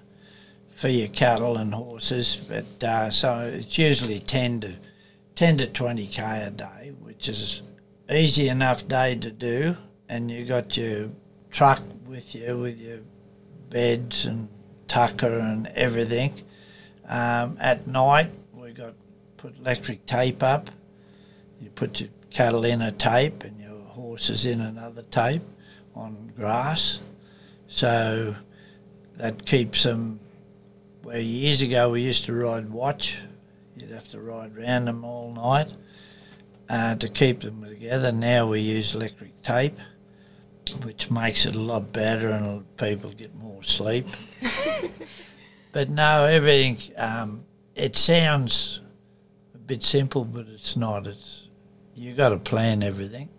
for 0.74 0.88
your 0.88 1.10
cattle 1.10 1.57
and 1.57 1.74
horses, 1.74 2.36
but 2.36 2.83
uh, 2.83 3.12
so 3.12 3.39
it's 3.39 3.77
usually 3.77 4.19
10 4.19 4.62
to 4.62 4.74
10 5.36 5.57
to 5.57 5.67
20k 5.67 6.48
a 6.48 6.50
day, 6.50 6.93
which 7.01 7.27
is 7.27 7.62
easy 8.10 8.48
enough 8.48 8.88
day 8.88 9.15
to 9.15 9.31
do. 9.31 9.75
And 10.10 10.31
you 10.31 10.45
got 10.45 10.75
your 10.77 11.10
truck 11.51 11.81
with 12.05 12.36
you 12.36 12.57
with 12.57 12.79
your 12.79 13.00
beds 13.69 14.25
and 14.25 14.50
tucker 14.88 15.39
and 15.39 15.67
everything. 15.67 16.33
Um, 17.07 17.57
at 17.60 17.88
night, 17.88 18.31
we 18.53 18.71
got 18.71 18.93
put 19.38 19.57
electric 19.57 20.05
tape 20.05 20.41
up. 20.41 20.69
You 21.60 21.69
put 21.69 22.00
your 22.00 22.10
cattle 22.29 22.63
in 22.63 22.81
a 22.81 22.91
tape 22.91 23.43
and 23.43 23.60
your 23.60 23.79
horses 23.79 24.45
in 24.45 24.62
another 24.62 25.03
tape 25.03 25.43
on 25.95 26.31
grass. 26.36 27.00
So 27.67 28.36
that 29.17 29.45
keeps 29.45 29.83
them. 29.83 30.19
Where 31.03 31.19
years 31.19 31.62
ago 31.62 31.91
we 31.91 32.01
used 32.01 32.25
to 32.25 32.33
ride 32.33 32.69
watch, 32.69 33.17
you'd 33.75 33.91
have 33.91 34.07
to 34.10 34.19
ride 34.19 34.55
round 34.55 34.88
them 34.88 35.03
all 35.03 35.33
night 35.33 35.74
uh, 36.69 36.95
to 36.95 37.10
keep 37.10 37.41
them 37.41 37.63
together. 37.63 38.12
Now 38.12 38.48
we 38.48 38.60
use 38.60 38.95
electric 38.95 39.41
tape, 39.41 39.77
which 40.83 41.12
makes 41.12 41.45
it 41.45 41.55
a 41.55 41.60
lot 41.60 41.91
better 41.91 42.29
and 42.29 42.77
people 42.77 43.12
get 43.12 43.36
more 43.36 43.63
sleep. 43.63 44.07
but 45.71 45.89
no, 45.89 46.25
everything. 46.25 46.77
Um, 46.98 47.43
it 47.75 47.98
sounds 47.98 48.81
a 49.53 49.57
bit 49.57 49.83
simple, 49.83 50.24
but 50.24 50.48
it's 50.48 50.75
not. 50.75 51.07
It's 51.07 51.48
you 51.95 52.13
got 52.13 52.29
to 52.29 52.38
plan 52.38 52.83
everything, 52.83 53.29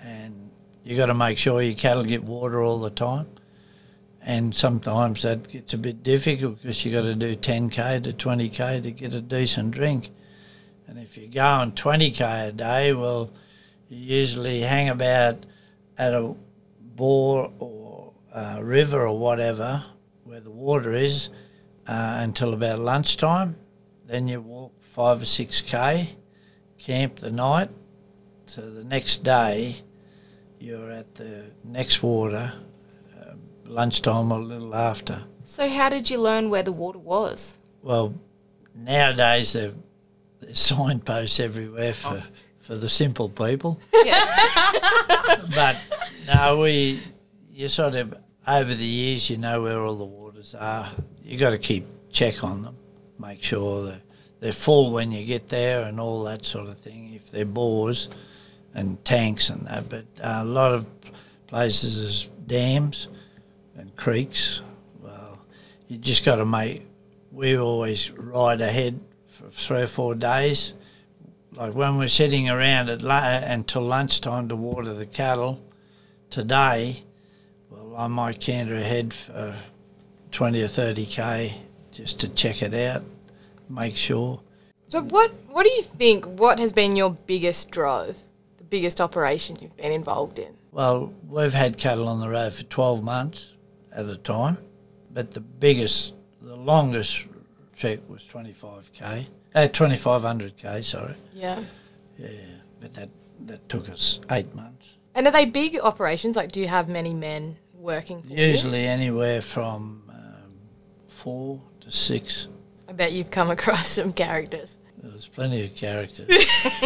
and 0.00 0.41
you 0.84 0.96
got 0.96 1.06
to 1.06 1.14
make 1.14 1.38
sure 1.38 1.62
your 1.62 1.74
cattle 1.74 2.04
get 2.04 2.24
water 2.24 2.62
all 2.62 2.80
the 2.80 2.90
time. 2.90 3.26
And 4.24 4.54
sometimes 4.54 5.22
that 5.22 5.48
gets 5.48 5.74
a 5.74 5.78
bit 5.78 6.02
difficult 6.02 6.62
because 6.62 6.84
you 6.84 6.92
got 6.92 7.02
to 7.02 7.14
do 7.14 7.34
10k 7.34 8.04
to 8.04 8.12
20k 8.12 8.82
to 8.82 8.90
get 8.90 9.14
a 9.14 9.20
decent 9.20 9.72
drink. 9.72 10.10
And 10.86 10.98
if 10.98 11.16
you're 11.16 11.28
going 11.28 11.72
20k 11.72 12.48
a 12.48 12.52
day, 12.52 12.92
well, 12.92 13.30
you 13.88 14.18
usually 14.18 14.60
hang 14.60 14.88
about 14.88 15.44
at 15.98 16.14
a 16.14 16.34
bore 16.80 17.52
or 17.58 18.12
a 18.34 18.62
river 18.62 19.06
or 19.06 19.18
whatever 19.18 19.84
where 20.24 20.40
the 20.40 20.50
water 20.50 20.92
is 20.92 21.28
uh, 21.86 22.18
until 22.20 22.54
about 22.54 22.78
lunchtime. 22.78 23.56
Then 24.06 24.28
you 24.28 24.40
walk 24.40 24.72
five 24.82 25.22
or 25.22 25.26
six 25.26 25.60
k, 25.60 26.16
camp 26.78 27.16
the 27.16 27.30
night. 27.30 27.70
So 28.46 28.70
the 28.70 28.84
next 28.84 29.24
day, 29.24 29.76
you're 30.62 30.90
at 30.90 31.14
the 31.16 31.44
next 31.64 32.02
water, 32.02 32.52
uh, 33.20 33.34
lunchtime 33.66 34.30
or 34.32 34.40
a 34.40 34.44
little 34.44 34.74
after. 34.74 35.24
So, 35.44 35.68
how 35.68 35.88
did 35.88 36.08
you 36.08 36.20
learn 36.20 36.50
where 36.50 36.62
the 36.62 36.72
water 36.72 36.98
was? 36.98 37.58
Well, 37.82 38.14
nowadays 38.74 39.52
there- 39.52 39.72
there's 40.40 40.60
signposts 40.72 41.40
everywhere 41.40 41.94
for, 41.94 42.22
for 42.60 42.76
the 42.76 42.88
simple 42.88 43.28
people. 43.28 43.80
but 45.54 45.76
no, 46.26 46.58
we 46.60 47.00
you 47.50 47.68
sort 47.68 47.94
of 47.94 48.14
over 48.46 48.74
the 48.74 48.84
years 48.86 49.28
you 49.30 49.36
know 49.36 49.62
where 49.62 49.80
all 49.84 49.96
the 49.96 50.04
waters 50.04 50.54
are. 50.54 50.90
You 51.22 51.38
got 51.38 51.50
to 51.50 51.58
keep 51.58 51.86
check 52.10 52.42
on 52.44 52.62
them, 52.62 52.76
make 53.18 53.42
sure 53.42 53.84
that 53.84 54.00
they're 54.40 54.52
full 54.52 54.90
when 54.92 55.12
you 55.12 55.24
get 55.24 55.48
there 55.48 55.82
and 55.84 56.00
all 56.00 56.24
that 56.24 56.44
sort 56.44 56.68
of 56.68 56.78
thing. 56.78 57.12
If 57.14 57.30
they're 57.30 57.44
bores 57.44 58.08
and 58.74 59.04
tanks 59.04 59.50
and 59.50 59.66
that, 59.66 59.88
but 59.88 60.04
uh, 60.22 60.38
a 60.40 60.44
lot 60.44 60.72
of 60.72 60.86
places 61.46 61.96
is 61.96 62.30
dams 62.46 63.08
and 63.76 63.94
creeks. 63.96 64.60
Well, 65.00 65.38
you 65.88 65.98
just 65.98 66.24
got 66.24 66.36
to 66.36 66.44
make. 66.44 66.86
We 67.30 67.56
always 67.56 68.10
ride 68.12 68.60
ahead 68.60 69.00
for 69.26 69.48
three 69.50 69.82
or 69.82 69.86
four 69.86 70.14
days. 70.14 70.72
Like 71.54 71.74
when 71.74 71.98
we're 71.98 72.08
sitting 72.08 72.48
around 72.48 72.88
at 72.88 73.02
la- 73.02 73.40
until 73.44 73.82
lunchtime 73.82 74.48
to 74.48 74.56
water 74.56 74.94
the 74.94 75.06
cattle, 75.06 75.60
today, 76.30 77.02
well, 77.70 77.94
I 77.96 78.06
might 78.06 78.40
canter 78.40 78.74
ahead 78.74 79.12
for 79.12 79.54
20 80.32 80.62
or 80.62 80.68
30 80.68 81.06
k 81.06 81.54
just 81.92 82.20
to 82.20 82.28
check 82.28 82.62
it 82.62 82.72
out, 82.74 83.02
make 83.68 83.96
sure. 83.96 84.40
So 84.88 85.02
what 85.02 85.32
what 85.50 85.64
do 85.64 85.70
you 85.70 85.82
think? 85.82 86.24
What 86.24 86.58
has 86.58 86.72
been 86.72 86.96
your 86.96 87.10
biggest 87.26 87.70
drove, 87.70 88.16
the 88.16 88.31
biggest 88.72 89.02
operation 89.02 89.58
you've 89.60 89.76
been 89.76 89.92
involved 89.92 90.38
in? 90.38 90.54
Well, 90.72 91.12
we've 91.28 91.52
had 91.52 91.76
cattle 91.76 92.08
on 92.08 92.20
the 92.20 92.28
road 92.30 92.54
for 92.54 92.62
12 92.62 93.04
months 93.04 93.52
at 93.92 94.06
a 94.06 94.16
time, 94.16 94.56
but 95.12 95.32
the 95.32 95.40
biggest, 95.40 96.14
the 96.40 96.56
longest 96.56 97.26
trek 97.76 97.98
was 98.08 98.22
25k, 98.22 99.26
uh, 99.54 99.68
2500k, 99.68 100.82
sorry. 100.82 101.14
Yeah. 101.34 101.62
Yeah, 102.16 102.30
but 102.80 102.94
that, 102.94 103.10
that 103.44 103.68
took 103.68 103.90
us 103.90 104.20
eight 104.30 104.54
months. 104.54 104.96
And 105.14 105.26
are 105.26 105.32
they 105.32 105.44
big 105.44 105.78
operations? 105.78 106.34
Like, 106.34 106.50
do 106.50 106.58
you 106.58 106.68
have 106.68 106.88
many 106.88 107.12
men 107.12 107.58
working 107.74 108.22
for 108.22 108.28
you? 108.28 108.46
Usually 108.46 108.86
anywhere 108.86 109.42
from 109.42 110.04
um, 110.08 110.54
four 111.08 111.60
to 111.82 111.90
six. 111.90 112.48
I 112.88 112.92
bet 112.92 113.12
you've 113.12 113.30
come 113.30 113.50
across 113.50 113.88
some 113.88 114.14
characters. 114.14 114.78
There's 115.02 115.26
plenty 115.26 115.64
of 115.64 115.74
characters. 115.74 116.28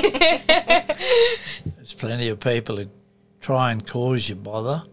There's 1.77 1.93
plenty 1.99 2.29
of 2.29 2.41
people 2.41 2.77
that 2.77 2.89
try 3.41 3.71
and 3.73 3.87
cause 3.87 4.29
you 4.29 4.35
bother. 4.35 4.85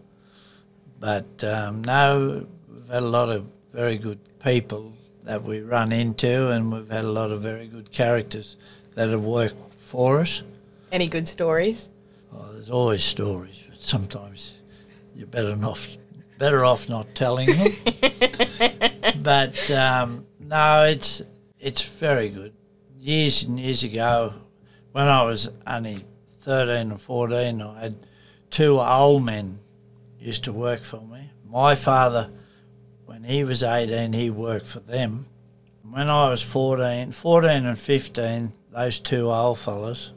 But 1.00 1.42
um, 1.42 1.82
no, 1.82 2.46
we've 2.68 2.88
had 2.88 3.02
a 3.02 3.06
lot 3.06 3.30
of 3.30 3.46
very 3.72 3.96
good 3.96 4.18
people 4.40 4.92
that 5.24 5.42
we 5.42 5.60
run 5.60 5.90
into, 5.90 6.50
and 6.50 6.70
we've 6.70 6.90
had 6.90 7.04
a 7.04 7.10
lot 7.10 7.30
of 7.30 7.40
very 7.40 7.66
good 7.66 7.90
characters 7.90 8.56
that 8.94 9.08
have 9.08 9.22
worked 9.22 9.74
for 9.78 10.20
us. 10.20 10.42
Any 10.92 11.08
good 11.08 11.26
stories? 11.26 11.88
Oh, 12.32 12.52
there's 12.52 12.70
always 12.70 13.02
stories, 13.02 13.62
but 13.68 13.80
sometimes 13.80 14.58
you're 15.14 15.26
better 15.26 15.56
off 15.64 15.96
better 16.38 16.64
off 16.64 16.88
not 16.88 17.14
telling 17.14 17.46
them. 17.46 17.72
but 19.22 19.70
um, 19.70 20.26
no, 20.40 20.84
it's 20.84 21.22
it's 21.58 21.82
very 21.82 22.28
good. 22.28 22.52
Years 23.04 23.42
and 23.42 23.60
years 23.60 23.84
ago, 23.84 24.32
when 24.92 25.04
I 25.08 25.24
was 25.24 25.50
only 25.66 26.06
thirteen 26.38 26.90
or 26.90 26.96
fourteen, 26.96 27.60
I 27.60 27.80
had 27.82 27.96
two 28.50 28.80
old 28.80 29.22
men 29.22 29.58
used 30.18 30.44
to 30.44 30.54
work 30.54 30.80
for 30.80 31.02
me. 31.02 31.30
My 31.46 31.74
father, 31.74 32.30
when 33.04 33.24
he 33.24 33.44
was 33.44 33.62
eighteen, 33.62 34.14
he 34.14 34.30
worked 34.30 34.66
for 34.66 34.80
them. 34.80 35.26
When 35.82 36.08
I 36.08 36.30
was 36.30 36.40
14, 36.40 37.12
14 37.12 37.66
and 37.66 37.78
fifteen, 37.78 38.52
those 38.72 38.98
two 38.98 39.30
old 39.30 39.58
fellas 39.58 40.10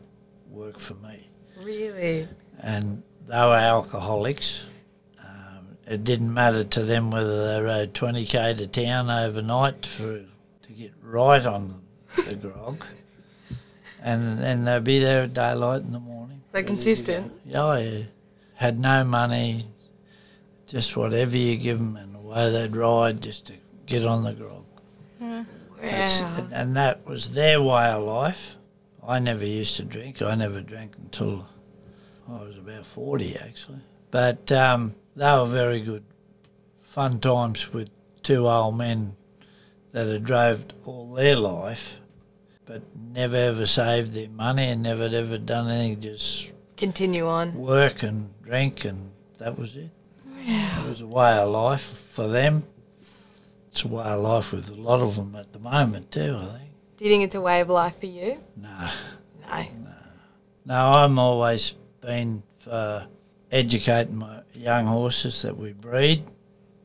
worked 0.50 0.80
for 0.80 0.94
me 0.94 1.28
Really? 1.62 2.30
and 2.62 3.04
they 3.28 3.36
were 3.36 3.54
alcoholics. 3.54 4.64
Um, 5.22 5.78
it 5.86 6.06
didn't 6.06 6.34
matter 6.34 6.64
to 6.64 6.84
them 6.84 7.12
whether 7.12 7.54
they 7.54 7.62
rode 7.62 7.94
20k 7.94 8.58
to 8.60 8.68
town 8.68 9.10
overnight 9.10 9.86
for 9.86 10.24
to 10.62 10.72
get 10.74 10.94
right 11.02 11.46
on 11.46 11.82
the 12.16 12.36
grog, 12.36 12.84
and 14.02 14.40
then 14.40 14.66
they'd 14.66 14.84
be 14.84 15.00
there 15.00 15.24
at 15.24 15.34
daylight 15.34 15.82
in 15.82 15.92
the 15.92 16.00
morning. 16.00 16.42
So 16.54 16.64
consistent. 16.64 17.34
Yeah, 17.46 17.78
yeah. 17.78 18.04
Had 18.56 18.80
no 18.80 19.04
money, 19.04 19.68
just 20.66 20.96
whatever 20.98 21.38
you 21.38 21.58
give 21.58 21.78
them, 21.78 21.96
and 21.96 22.16
away 22.16 22.52
they'd 22.52 22.76
ride 22.76 23.22
just 23.22 23.48
to 23.48 23.54
get 23.86 24.06
on 24.06 24.24
the 24.24 24.34
grog. 24.34 24.66
Wow. 25.20 25.46
and, 25.82 26.54
and 26.54 26.76
that 26.76 27.06
was 27.06 27.34
their 27.34 27.62
way 27.62 27.90
of 27.90 28.04
life. 28.04 28.56
I 29.06 29.20
never 29.20 29.46
used 29.46 29.78
to 29.78 29.84
drink. 29.84 30.22
I 30.22 30.36
never 30.36 30.62
drank 30.62 30.96
until 30.98 31.48
I 32.30 32.44
was 32.44 32.58
about 32.58 32.86
40, 32.86 33.38
actually. 33.38 33.80
But 34.12 34.52
um, 34.52 34.96
they 35.16 35.32
were 35.32 35.46
very 35.46 35.80
good, 35.80 36.04
fun 36.82 37.20
times 37.20 37.72
with 37.72 37.90
two 38.24 38.48
old 38.48 38.78
men 38.78 39.16
that 39.98 40.08
had 40.08 40.24
drove 40.26 40.64
all 40.86 41.12
their 41.16 41.36
life, 41.36 42.00
but 42.66 42.84
never 42.96 43.36
ever 43.36 43.66
saved 43.66 44.14
their 44.14 44.30
money 44.30 44.66
and 44.66 44.84
never 44.84 45.06
ever 45.06 45.40
done 45.40 45.72
anything, 45.72 46.02
just 46.02 46.52
Continue 46.76 47.26
on. 47.28 47.56
work 47.56 48.04
and 48.04 48.30
drink, 48.44 48.86
and 48.86 49.10
that 49.40 49.58
was 49.58 49.76
it. 49.76 49.90
It 50.46 50.88
was 50.88 51.02
a 51.02 51.08
way 51.08 51.32
of 51.40 51.50
life 51.50 51.82
for 52.12 52.28
them. 52.28 52.64
It's 53.72 53.84
a 53.84 53.88
way 53.88 54.04
of 54.04 54.22
life 54.22 54.52
with 54.52 54.70
a 54.70 54.76
lot 54.76 55.00
of 55.02 55.16
them 55.16 55.36
at 55.36 55.52
the 55.52 55.58
moment 55.60 56.12
too. 56.12 56.38
I 56.40 56.58
think. 56.60 56.70
Do 56.98 57.06
you 57.06 57.10
think 57.12 57.24
it's 57.24 57.36
a 57.36 57.42
way 57.42 57.60
of 57.62 57.70
life 57.70 58.00
for 58.00 58.06
you? 58.06 58.38
No, 58.56 58.90
No. 59.50 59.66
no, 60.66 60.76
I'm 60.94 61.18
always 61.18 61.74
been 62.02 62.44
for 62.60 63.08
educating 63.52 64.18
my 64.18 64.42
young 64.54 64.86
horses 64.86 65.42
that 65.42 65.58
we 65.58 65.74
breed 65.74 66.24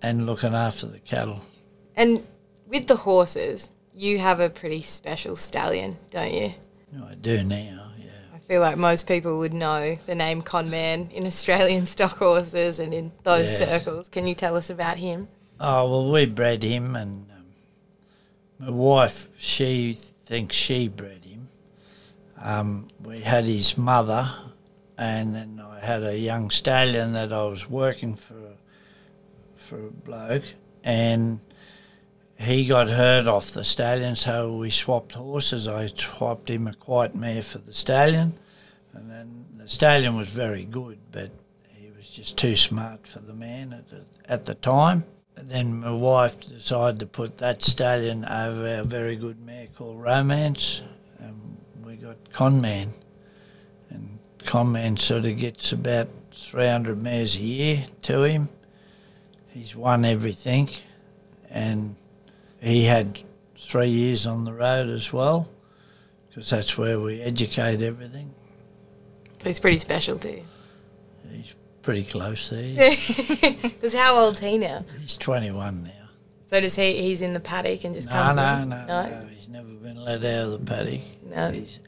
and 0.00 0.24
looking 0.24 0.54
after 0.54 0.86
the 0.86 0.98
cattle. 0.98 1.40
And 1.94 2.26
with 2.72 2.86
the 2.88 2.96
horses, 2.96 3.70
you 3.94 4.18
have 4.18 4.40
a 4.40 4.48
pretty 4.48 4.80
special 4.82 5.36
stallion, 5.36 5.98
don't 6.10 6.32
you? 6.32 6.54
I 7.06 7.14
do 7.14 7.44
now, 7.44 7.90
yeah. 7.98 8.10
I 8.34 8.38
feel 8.38 8.60
like 8.62 8.78
most 8.78 9.06
people 9.06 9.38
would 9.38 9.52
know 9.52 9.98
the 10.06 10.14
name 10.14 10.40
Conman 10.42 11.10
in 11.12 11.26
Australian 11.26 11.84
stock 11.94 12.16
horses 12.16 12.78
and 12.80 12.92
in 12.94 13.12
those 13.22 13.50
Yeah. 13.60 13.78
circles. 13.78 14.08
Can 14.08 14.26
you 14.26 14.34
tell 14.34 14.56
us 14.56 14.70
about 14.70 14.96
him? 14.96 15.28
Oh 15.60 15.88
well, 15.88 16.10
we 16.10 16.26
bred 16.26 16.62
him, 16.62 16.96
and 16.96 17.30
um, 17.30 17.44
my 18.58 18.70
wife 18.70 19.28
she 19.38 19.92
thinks 19.94 20.56
she 20.56 20.88
bred 20.88 21.24
him. 21.24 21.48
Um, 22.40 22.88
we 23.04 23.20
had 23.20 23.44
his 23.44 23.78
mother, 23.78 24.28
and 24.98 25.34
then 25.36 25.62
I 25.64 25.78
had 25.84 26.02
a 26.02 26.18
young 26.18 26.50
stallion 26.50 27.12
that 27.12 27.32
I 27.32 27.44
was 27.44 27.68
working 27.70 28.16
for 28.16 28.54
for 29.56 29.86
a 29.86 29.90
bloke, 29.90 30.54
and 30.82 31.40
he 32.42 32.66
got 32.66 32.88
hurt 32.88 33.26
off 33.26 33.50
the 33.50 33.64
stallion, 33.64 34.16
so 34.16 34.56
we 34.56 34.70
swapped 34.70 35.12
horses. 35.12 35.68
I 35.68 35.86
swapped 35.86 36.50
him 36.50 36.66
a 36.66 36.74
quiet 36.74 37.14
mare 37.14 37.42
for 37.42 37.58
the 37.58 37.72
stallion, 37.72 38.38
and 38.92 39.10
then 39.10 39.46
the 39.56 39.68
stallion 39.68 40.16
was 40.16 40.28
very 40.28 40.64
good, 40.64 40.98
but 41.10 41.30
he 41.68 41.90
was 41.96 42.08
just 42.08 42.36
too 42.36 42.56
smart 42.56 43.06
for 43.06 43.20
the 43.20 43.34
man 43.34 43.72
at 43.72 43.88
the, 43.90 44.04
at 44.28 44.46
the 44.46 44.54
time. 44.54 45.04
And 45.36 45.50
then 45.50 45.80
my 45.80 45.92
wife 45.92 46.40
decided 46.40 47.00
to 47.00 47.06
put 47.06 47.38
that 47.38 47.62
stallion 47.62 48.24
over 48.24 48.76
our 48.76 48.84
very 48.84 49.16
good 49.16 49.40
mare 49.40 49.68
called 49.76 50.02
Romance, 50.02 50.82
and 51.18 51.58
we 51.84 51.96
got 51.96 52.32
Conman. 52.32 52.92
And 53.90 54.18
Conman 54.44 54.96
sort 54.96 55.26
of 55.26 55.36
gets 55.36 55.72
about 55.72 56.08
300 56.34 57.00
mares 57.00 57.36
a 57.36 57.40
year 57.40 57.84
to 58.02 58.22
him. 58.24 58.48
He's 59.48 59.76
won 59.76 60.04
everything, 60.04 60.70
and 61.50 61.96
he 62.62 62.84
had 62.84 63.20
three 63.58 63.88
years 63.88 64.26
on 64.26 64.44
the 64.44 64.52
road 64.52 64.88
as 64.88 65.12
well, 65.12 65.50
because 66.28 66.48
that's 66.50 66.78
where 66.78 66.98
we 67.00 67.20
educate 67.20 67.82
everything. 67.82 68.32
So 69.38 69.48
he's 69.48 69.58
pretty 69.60 69.78
special 69.78 70.18
too. 70.18 70.42
He's 71.30 71.54
pretty 71.82 72.04
close 72.04 72.48
there. 72.50 72.96
Because 73.62 73.94
how 73.94 74.16
old's 74.16 74.38
he 74.40 74.58
now? 74.58 74.84
He's 75.00 75.16
21 75.16 75.82
now. 75.82 75.90
So 76.46 76.60
does 76.60 76.76
he? 76.76 76.92
He's 77.02 77.20
in 77.20 77.32
the 77.34 77.40
paddock 77.40 77.82
and 77.84 77.94
just 77.94 78.06
No, 78.08 78.12
comes 78.14 78.36
no, 78.36 78.54
in? 78.62 78.68
no, 78.68 78.86
no. 78.86 79.26
He's 79.34 79.48
never 79.48 79.68
been 79.68 79.96
let 79.96 80.24
out 80.24 80.52
of 80.52 80.52
the 80.52 80.58
paddock. 80.64 81.00
No. 81.24 81.50
He's, 81.50 81.78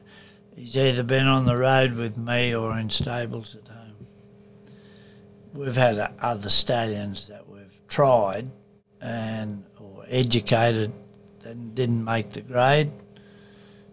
he's 0.57 0.77
either 0.77 1.03
been 1.05 1.27
on 1.29 1.45
the 1.45 1.57
road 1.57 1.95
with 1.95 2.17
me 2.17 2.53
or 2.55 2.77
in 2.79 2.91
stables 2.91 3.55
at 3.55 3.69
home. 3.69 4.07
We've 5.53 5.77
had 5.77 6.13
other 6.19 6.49
stallions 6.49 7.29
that 7.29 7.49
we've 7.49 7.81
tried 7.87 8.51
and 9.01 9.65
educated 10.09 10.93
that 11.41 11.75
didn't 11.75 12.05
make 12.05 12.33
the 12.33 12.41
grade, 12.41 12.91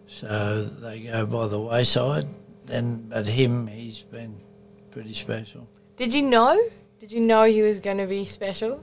so 0.06 0.64
they 0.64 1.00
go 1.00 1.26
by 1.26 1.46
the 1.48 1.60
wayside. 1.60 2.28
Then, 2.64 3.08
but 3.08 3.26
him, 3.26 3.66
he's 3.66 4.00
been 4.00 4.40
pretty 4.90 5.14
special. 5.14 5.68
Did 5.96 6.12
you 6.12 6.22
know? 6.22 6.60
Did 7.00 7.10
you 7.10 7.20
know 7.20 7.44
he 7.44 7.62
was 7.62 7.80
going 7.80 7.98
to 7.98 8.06
be 8.06 8.24
special? 8.24 8.82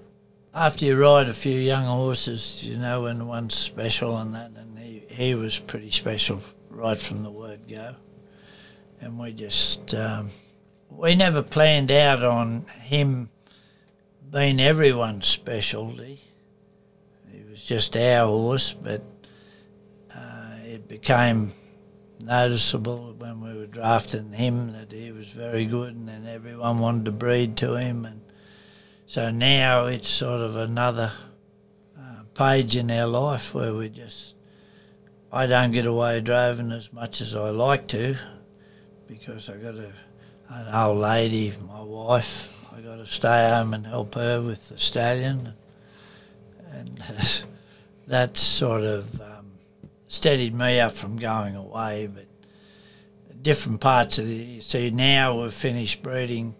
after 0.54 0.86
you 0.86 0.98
ride 0.98 1.30
a 1.30 1.34
few 1.34 1.58
young 1.58 1.86
horses, 1.86 2.64
you 2.64 2.78
know 2.78 3.04
when 3.04 3.28
one's 3.28 3.56
special 3.56 4.18
and 4.18 4.34
that, 4.34 4.52
and 4.58 4.78
he, 4.78 5.04
he 5.10 5.36
was 5.36 5.60
pretty 5.60 5.92
special 5.92 6.42
right 6.70 7.00
from 7.00 7.24
the 7.24 7.32
word 7.32 7.68
go. 7.68 7.96
And 9.02 9.18
we 9.18 9.32
just, 9.32 9.94
um, 9.96 10.30
we 10.90 11.16
never 11.16 11.42
planned 11.42 11.92
out 11.92 12.24
on 12.24 12.66
him 12.82 13.30
being 14.30 14.60
everyone's 14.60 15.28
specialty. 15.28 16.22
Just 17.70 17.96
our 17.96 18.26
horse, 18.26 18.74
but 18.74 19.04
uh, 20.12 20.56
it 20.66 20.88
became 20.88 21.52
noticeable 22.20 23.14
when 23.16 23.42
we 23.42 23.56
were 23.56 23.68
drafting 23.68 24.34
him 24.34 24.72
that 24.72 24.92
he 24.92 25.12
was 25.12 25.28
very 25.28 25.68
good, 25.68 25.94
and 25.94 26.10
then 26.10 26.26
everyone 26.26 26.80
wanted 26.80 27.06
to 27.06 27.12
breed 27.12 27.56
to 27.58 27.76
him, 27.76 28.06
and 28.06 28.22
so 29.06 29.30
now 29.30 29.86
it's 29.86 30.10
sort 30.10 30.42
of 30.42 30.56
another 30.56 31.12
uh, 31.96 32.24
page 32.34 32.76
in 32.76 32.90
our 32.90 33.06
life 33.06 33.54
where 33.54 33.76
we 33.76 33.88
just. 33.90 34.34
I 35.32 35.46
don't 35.46 35.72
get 35.72 35.86
away 35.86 36.22
droving 36.22 36.72
as 36.72 36.92
much 36.92 37.22
as 37.22 37.36
I 37.36 37.52
like 37.52 37.88
to 37.90 38.18
because 39.06 39.48
I 39.48 39.58
got 39.58 39.76
a, 39.76 39.94
an 40.50 40.74
old 40.74 40.98
lady, 40.98 41.54
my 41.68 41.84
wife. 41.84 42.52
I 42.76 42.82
got 42.82 42.96
to 42.96 43.06
stay 43.06 43.48
home 43.48 43.76
and 43.76 43.86
help 43.86 44.16
her 44.16 44.42
with 44.42 44.70
the 44.70 44.80
stallion, 44.80 45.54
and 46.72 47.04
that's 48.10 48.42
sort 48.42 48.82
of 48.82 49.22
um, 49.22 49.52
steadied 50.08 50.56
me 50.56 50.80
up 50.80 50.92
from 50.92 51.18
going 51.18 51.56
away. 51.56 52.08
But 52.08 52.26
different 53.42 53.80
parts 53.80 54.18
of 54.18 54.28
the 54.28 54.60
see 54.62 54.90
now 54.90 55.42
we've 55.42 55.54
finished 55.54 56.02
breeding 56.02 56.56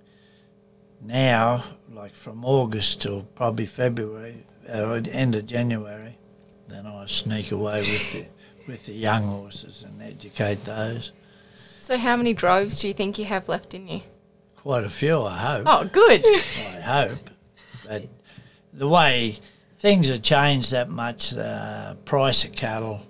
now, 1.02 1.64
like 1.92 2.14
from 2.14 2.46
August 2.46 3.02
till 3.02 3.24
probably 3.24 3.66
February, 3.66 4.46
or 4.72 5.02
end 5.12 5.34
of 5.34 5.48
January, 5.48 6.18
then 6.68 6.86
I 6.86 7.08
sneak 7.08 7.52
away 7.52 7.80
with 7.80 8.14
the 8.14 8.26
with 8.68 8.86
the 8.86 8.94
young 8.94 9.24
horses 9.24 9.84
and 9.84 10.02
educate 10.04 10.64
those. 10.66 11.12
So, 11.56 11.98
how 11.98 12.16
many 12.16 12.36
droves 12.36 12.80
do 12.80 12.88
you 12.88 12.94
think 12.94 13.18
you 13.18 13.26
have 13.26 13.50
left 13.50 13.74
in 13.74 13.88
you? 13.88 14.02
Quite 14.58 14.84
a 14.84 14.90
few, 14.90 15.24
I 15.24 15.38
hope. 15.38 15.64
Oh, 15.66 15.86
good. 15.86 16.24
I 16.28 16.80
hope. 16.80 17.30
But 17.88 18.08
the 18.72 18.88
way 18.88 19.40
things 19.80 20.10
have 20.10 20.22
changed 20.22 20.72
that 20.72 20.90
much. 20.90 21.32
The 21.32 21.98
price 22.06 22.44
of 22.44 22.52
cattle, 22.52 23.02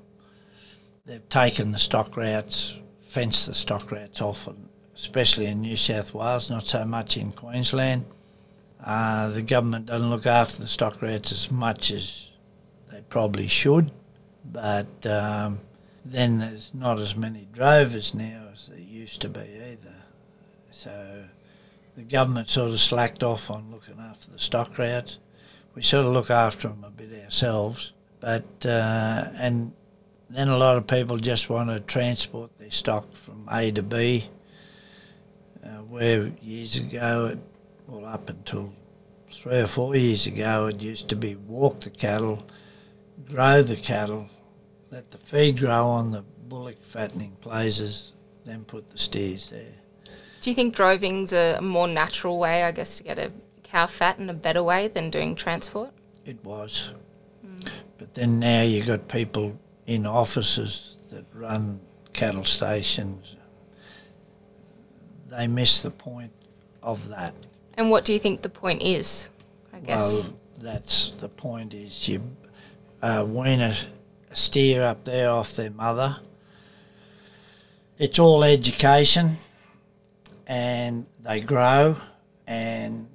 they've 1.05 1.27
taken 1.29 1.71
the 1.71 1.79
stock 1.79 2.15
routes, 2.15 2.77
fenced 3.01 3.47
the 3.47 3.55
stock 3.55 3.91
routes 3.91 4.21
off, 4.21 4.47
especially 4.95 5.47
in 5.47 5.61
New 5.61 5.75
South 5.75 6.13
Wales, 6.13 6.49
not 6.49 6.67
so 6.67 6.85
much 6.85 7.17
in 7.17 7.31
Queensland. 7.31 8.05
Uh, 8.83 9.29
the 9.29 9.41
government 9.41 9.87
doesn't 9.87 10.09
look 10.09 10.25
after 10.25 10.61
the 10.61 10.67
stock 10.67 11.01
routes 11.01 11.31
as 11.31 11.51
much 11.51 11.91
as 11.91 12.29
they 12.91 13.01
probably 13.09 13.47
should, 13.47 13.91
but 14.45 15.05
um, 15.05 15.59
then 16.05 16.39
there's 16.39 16.71
not 16.73 16.97
as 16.99 17.15
many 17.15 17.47
drovers 17.51 18.13
now 18.13 18.47
as 18.53 18.67
there 18.67 18.79
used 18.79 19.19
to 19.21 19.27
be 19.27 19.41
either. 19.41 19.95
So 20.71 21.25
the 21.97 22.03
government 22.03 22.47
sort 22.47 22.71
of 22.71 22.79
slacked 22.79 23.21
off 23.21 23.51
on 23.51 23.69
looking 23.69 23.99
after 23.99 24.31
the 24.31 24.39
stock 24.39 24.77
routes. 24.77 25.17
We 25.75 25.81
sort 25.81 26.05
of 26.05 26.13
look 26.13 26.29
after 26.29 26.67
them 26.67 26.83
a 26.83 26.89
bit 26.89 27.23
ourselves, 27.23 27.93
but 28.19 28.65
uh, 28.65 29.29
and 29.35 29.73
then 30.29 30.47
a 30.47 30.57
lot 30.57 30.77
of 30.77 30.87
people 30.87 31.17
just 31.17 31.49
want 31.49 31.69
to 31.69 31.79
transport 31.79 32.57
their 32.59 32.71
stock 32.71 33.13
from 33.13 33.47
A 33.51 33.71
to 33.71 33.83
B. 33.83 34.29
Uh, 35.63 35.83
where 35.83 36.31
years 36.41 36.75
ago, 36.75 37.27
it, 37.33 37.39
well, 37.87 38.05
up 38.05 38.29
until 38.29 38.73
three 39.31 39.59
or 39.59 39.67
four 39.67 39.95
years 39.95 40.25
ago, 40.27 40.67
it 40.67 40.81
used 40.81 41.09
to 41.09 41.15
be 41.15 41.35
walk 41.35 41.81
the 41.81 41.89
cattle, 41.89 42.45
grow 43.27 43.61
the 43.61 43.75
cattle, 43.75 44.29
let 44.91 45.11
the 45.11 45.17
feed 45.17 45.59
grow 45.59 45.87
on 45.87 46.11
the 46.11 46.23
bullock 46.47 46.83
fattening 46.83 47.35
places, 47.41 48.13
then 48.45 48.63
put 48.63 48.89
the 48.89 48.97
steers 48.97 49.49
there. 49.49 49.73
Do 50.41 50.49
you 50.49 50.55
think 50.55 50.75
droving's 50.75 51.33
a 51.33 51.59
more 51.61 51.87
natural 51.87 52.39
way, 52.39 52.63
I 52.63 52.71
guess, 52.71 52.97
to 52.97 53.03
get 53.03 53.19
a 53.19 53.31
cow 53.69 53.85
fat 53.85 54.19
in 54.19 54.29
a 54.29 54.33
better 54.33 54.63
way 54.63 54.87
than 54.87 55.09
doing 55.09 55.35
transport? 55.35 55.91
It 56.25 56.43
was. 56.43 56.91
But 57.97 58.13
then 58.13 58.39
now 58.39 58.61
you've 58.61 58.87
got 58.87 59.07
people 59.07 59.59
in 59.85 60.05
offices 60.05 60.97
that 61.11 61.25
run 61.33 61.81
cattle 62.13 62.45
stations. 62.45 63.35
They 65.27 65.47
miss 65.47 65.81
the 65.81 65.91
point 65.91 66.31
of 66.81 67.09
that. 67.09 67.33
And 67.75 67.89
what 67.89 68.05
do 68.05 68.13
you 68.13 68.19
think 68.19 68.41
the 68.41 68.49
point 68.49 68.81
is? 68.81 69.29
I 69.73 69.79
guess. 69.79 69.99
Well, 69.99 70.33
that's 70.59 71.15
the 71.15 71.29
point 71.29 71.73
is 71.73 72.07
you 72.07 72.21
uh, 73.01 73.25
wean 73.27 73.61
a 73.61 73.75
steer 74.33 74.83
up 74.83 75.05
there 75.05 75.29
off 75.29 75.53
their 75.55 75.71
mother. 75.71 76.17
It's 77.97 78.17
all 78.17 78.43
education 78.43 79.37
and 80.47 81.05
they 81.21 81.41
grow 81.41 81.97
and 82.47 83.09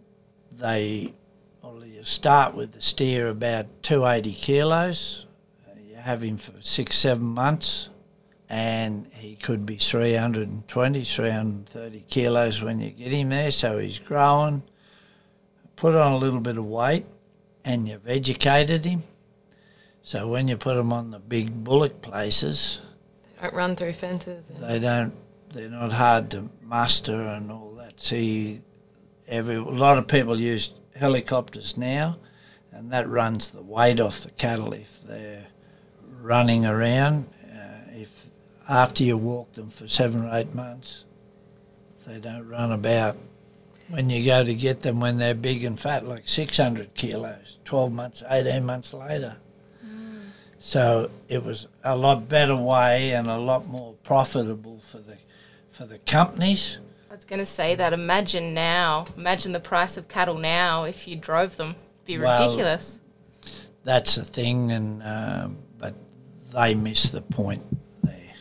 they 0.58 1.14
well, 1.62 1.84
you 1.84 2.04
start 2.04 2.54
with 2.54 2.72
the 2.72 2.80
steer 2.82 3.28
about 3.28 3.66
280 3.82 4.32
kilos. 4.34 5.26
You 5.88 5.96
have 5.96 6.22
him 6.22 6.36
for 6.36 6.52
six, 6.60 6.96
seven 6.96 7.24
months 7.24 7.88
and 8.48 9.06
he 9.12 9.36
could 9.36 9.64
be 9.64 9.76
320, 9.76 11.04
330 11.04 12.04
kilos 12.08 12.62
when 12.62 12.80
you 12.80 12.90
get 12.90 13.12
him 13.12 13.30
there. 13.30 13.50
So 13.50 13.78
he's 13.78 13.98
growing. 13.98 14.62
Put 15.76 15.94
on 15.94 16.12
a 16.12 16.18
little 16.18 16.40
bit 16.40 16.56
of 16.56 16.64
weight, 16.66 17.04
and 17.64 17.88
you've 17.88 18.06
educated 18.06 18.84
him. 18.84 19.02
So 20.02 20.28
when 20.28 20.46
you 20.48 20.56
put 20.56 20.76
him 20.76 20.92
on 20.92 21.10
the 21.10 21.18
big 21.18 21.64
bullock 21.64 22.00
places, 22.00 22.80
they 23.40 23.48
Don't 23.48 23.54
run 23.54 23.76
through 23.76 23.94
fences. 23.94 24.46
they 24.48 24.78
don't. 24.78 25.14
They're 25.52 25.68
not 25.68 25.92
hard 25.92 26.30
to 26.32 26.48
muster 26.62 27.20
and 27.22 27.50
all 27.50 27.74
that. 27.78 28.00
See, 28.00 28.60
every 29.28 29.56
a 29.56 29.62
lot 29.62 29.98
of 29.98 30.06
people 30.06 30.38
use 30.38 30.72
helicopters 30.96 31.76
now, 31.76 32.16
and 32.72 32.90
that 32.90 33.08
runs 33.08 33.50
the 33.50 33.62
weight 33.62 34.00
off 34.00 34.20
the 34.20 34.30
cattle 34.32 34.72
if 34.72 35.00
they're 35.04 35.46
running 36.20 36.64
around. 36.66 37.26
Uh, 37.44 37.90
if 37.92 38.28
after 38.68 39.04
you 39.04 39.16
walk 39.16 39.52
them 39.54 39.70
for 39.70 39.88
seven 39.88 40.24
or 40.24 40.36
eight 40.36 40.54
months, 40.54 41.04
they 42.06 42.18
don't 42.18 42.48
run 42.48 42.72
about. 42.72 43.16
When 43.88 44.08
you 44.08 44.24
go 44.24 44.42
to 44.42 44.54
get 44.54 44.80
them 44.80 45.00
when 45.00 45.18
they're 45.18 45.34
big 45.34 45.62
and 45.62 45.78
fat, 45.78 46.06
like 46.06 46.26
600 46.26 46.94
kilos, 46.94 47.58
12 47.66 47.92
months, 47.92 48.22
18 48.28 48.64
months 48.64 48.94
later. 48.94 49.36
So 50.58 51.10
it 51.28 51.44
was 51.44 51.66
a 51.84 51.94
lot 51.94 52.26
better 52.26 52.56
way 52.56 53.12
and 53.12 53.28
a 53.28 53.36
lot 53.36 53.66
more 53.66 53.92
profitable 54.02 54.78
for 54.78 54.98
the 54.98 55.18
for 55.70 55.84
the 55.84 55.98
companies. 55.98 56.78
I 57.14 57.16
was 57.16 57.24
going 57.24 57.38
to 57.38 57.46
say 57.46 57.76
that. 57.76 57.92
Imagine 57.92 58.54
now, 58.54 59.04
imagine 59.16 59.52
the 59.52 59.60
price 59.60 59.96
of 59.96 60.08
cattle 60.08 60.36
now 60.36 60.82
if 60.82 61.06
you 61.06 61.14
drove 61.14 61.56
them. 61.56 61.76
Be 62.04 62.18
Well, 62.18 62.42
ridiculous. 62.42 62.98
That's 63.84 64.16
the 64.16 64.24
thing, 64.24 64.72
and 64.72 65.00
um, 65.04 65.58
but 65.78 65.94
they 66.52 66.74
miss 66.74 67.10
the 67.10 67.20
point 67.20 67.62
there. 68.02 68.32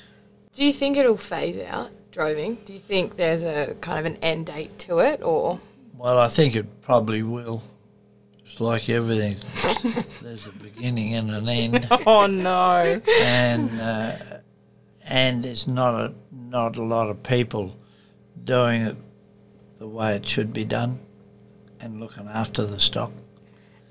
Do 0.56 0.66
you 0.66 0.74
think 0.74 0.98
it'll 0.98 1.18
phase 1.18 1.60
out 1.60 1.92
droving? 2.12 2.58
Do 2.66 2.74
you 2.74 2.80
think 2.80 3.16
there's 3.16 3.44
a 3.44 3.76
kind 3.80 4.00
of 4.00 4.08
an 4.12 4.18
end 4.24 4.48
date 4.48 4.80
to 4.80 4.98
it, 5.02 5.22
or 5.22 5.60
Well, 5.96 6.18
I 6.18 6.28
think 6.28 6.56
it 6.56 6.82
probably 6.82 7.22
will. 7.22 7.62
It's 8.44 8.60
like 8.60 8.90
everything. 8.90 9.38
There's 10.24 10.48
a 10.48 10.52
beginning 10.52 11.14
and 11.14 11.30
an 11.30 11.48
end, 11.48 11.88
oh 12.08 12.26
no. 12.26 13.00
and 13.22 13.80
uh, 13.80 14.16
and 15.06 15.44
there's 15.44 15.68
not 15.68 15.94
a 15.94 16.14
not 16.32 16.78
a 16.78 16.84
lot 16.84 17.12
of 17.12 17.22
people 17.22 17.78
doing 18.43 18.82
it 18.84 18.97
the 19.79 19.88
way 19.88 20.15
it 20.15 20.27
should 20.27 20.53
be 20.53 20.63
done, 20.65 20.99
and 21.79 21.99
looking 21.99 22.27
after 22.27 22.65
the 22.65 22.79
stock. 22.79 23.12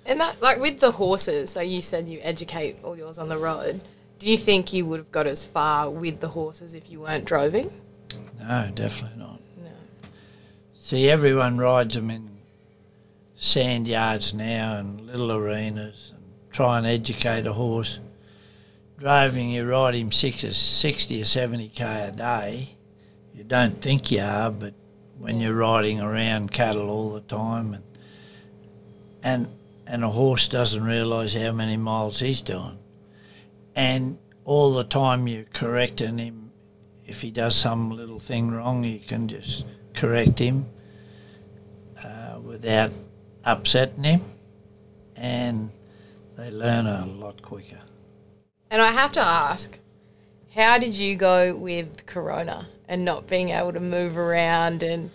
and 0.06 0.20
that 0.20 0.40
like 0.42 0.58
with 0.58 0.80
the 0.80 0.92
horses? 0.92 1.54
Like 1.56 1.68
you 1.68 1.80
said, 1.82 2.08
you 2.08 2.18
educate 2.22 2.76
all 2.82 2.96
yours 2.96 3.18
on 3.18 3.28
the 3.28 3.38
road. 3.38 3.80
Do 4.18 4.28
you 4.28 4.38
think 4.38 4.72
you 4.72 4.86
would 4.86 4.98
have 4.98 5.10
got 5.12 5.26
as 5.26 5.44
far 5.44 5.90
with 5.90 6.20
the 6.20 6.28
horses 6.28 6.74
if 6.74 6.88
you 6.90 7.00
weren't 7.00 7.24
droving? 7.24 7.72
No, 8.38 8.70
definitely 8.74 9.18
not. 9.18 9.40
No. 9.56 9.70
See, 10.74 11.08
everyone 11.10 11.58
rides 11.58 11.94
them 11.94 12.10
in 12.10 12.30
sand 13.36 13.88
yards 13.88 14.32
now 14.32 14.76
and 14.76 15.06
little 15.06 15.32
arenas 15.32 16.12
and 16.14 16.22
try 16.52 16.78
and 16.78 16.86
educate 16.86 17.46
a 17.46 17.52
horse. 17.52 17.98
Droving, 18.98 19.50
you 19.50 19.68
ride 19.68 19.94
him 19.96 20.12
six 20.12 20.44
or 20.44 20.52
60 20.52 21.20
or 21.20 21.24
70k 21.24 22.08
a 22.08 22.12
day. 22.12 22.76
You 23.34 23.44
don't 23.44 23.80
think 23.80 24.10
you 24.10 24.20
are, 24.20 24.50
but 24.50 24.74
when 25.18 25.40
you're 25.40 25.54
riding 25.54 26.00
around 26.00 26.52
cattle 26.52 26.90
all 26.90 27.12
the 27.12 27.20
time 27.20 27.74
and 27.74 27.84
and 29.22 29.46
and 29.86 30.04
a 30.04 30.08
horse 30.08 30.48
doesn't 30.48 30.84
realise 30.84 31.34
how 31.34 31.52
many 31.52 31.76
miles 31.76 32.20
he's 32.20 32.42
doing. 32.42 32.78
And 33.74 34.18
all 34.44 34.74
the 34.74 34.84
time 34.84 35.28
you're 35.28 35.44
correcting 35.44 36.18
him 36.18 36.42
if 37.06 37.20
he 37.20 37.30
does 37.30 37.54
some 37.54 37.90
little 37.90 38.18
thing 38.18 38.50
wrong, 38.50 38.84
you 38.84 38.98
can 38.98 39.28
just 39.28 39.64
correct 39.94 40.38
him 40.38 40.66
uh, 42.02 42.38
without 42.42 42.90
upsetting 43.44 44.04
him, 44.04 44.20
and 45.16 45.70
they 46.36 46.50
learn 46.50 46.86
a 46.86 47.06
lot 47.06 47.42
quicker. 47.42 47.80
And 48.70 48.80
I 48.80 48.92
have 48.92 49.12
to 49.12 49.20
ask, 49.20 49.78
how 50.54 50.78
did 50.78 50.94
you 50.94 51.16
go 51.16 51.54
with 51.54 52.06
Corona 52.06 52.68
and 52.88 53.04
not 53.04 53.26
being 53.26 53.50
able 53.50 53.72
to 53.72 53.80
move 53.80 54.16
around 54.18 54.82
and 54.82 55.10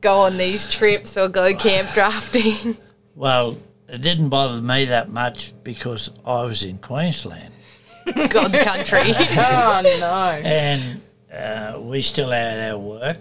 go 0.00 0.20
on 0.20 0.36
these 0.36 0.66
trips 0.66 1.16
or 1.16 1.28
go 1.28 1.54
camp 1.54 1.88
drafting? 1.94 2.76
Well, 3.14 3.58
it 3.88 4.00
didn't 4.02 4.28
bother 4.28 4.60
me 4.60 4.86
that 4.86 5.10
much 5.10 5.52
because 5.62 6.10
I 6.24 6.44
was 6.44 6.62
in 6.62 6.78
Queensland, 6.78 7.52
God's 8.30 8.58
country. 8.58 9.00
Oh 9.36 9.80
no. 10.00 10.40
and 10.44 11.00
uh, 11.32 11.78
we 11.80 12.02
still 12.02 12.30
had 12.30 12.72
our 12.72 12.78
work, 12.78 13.18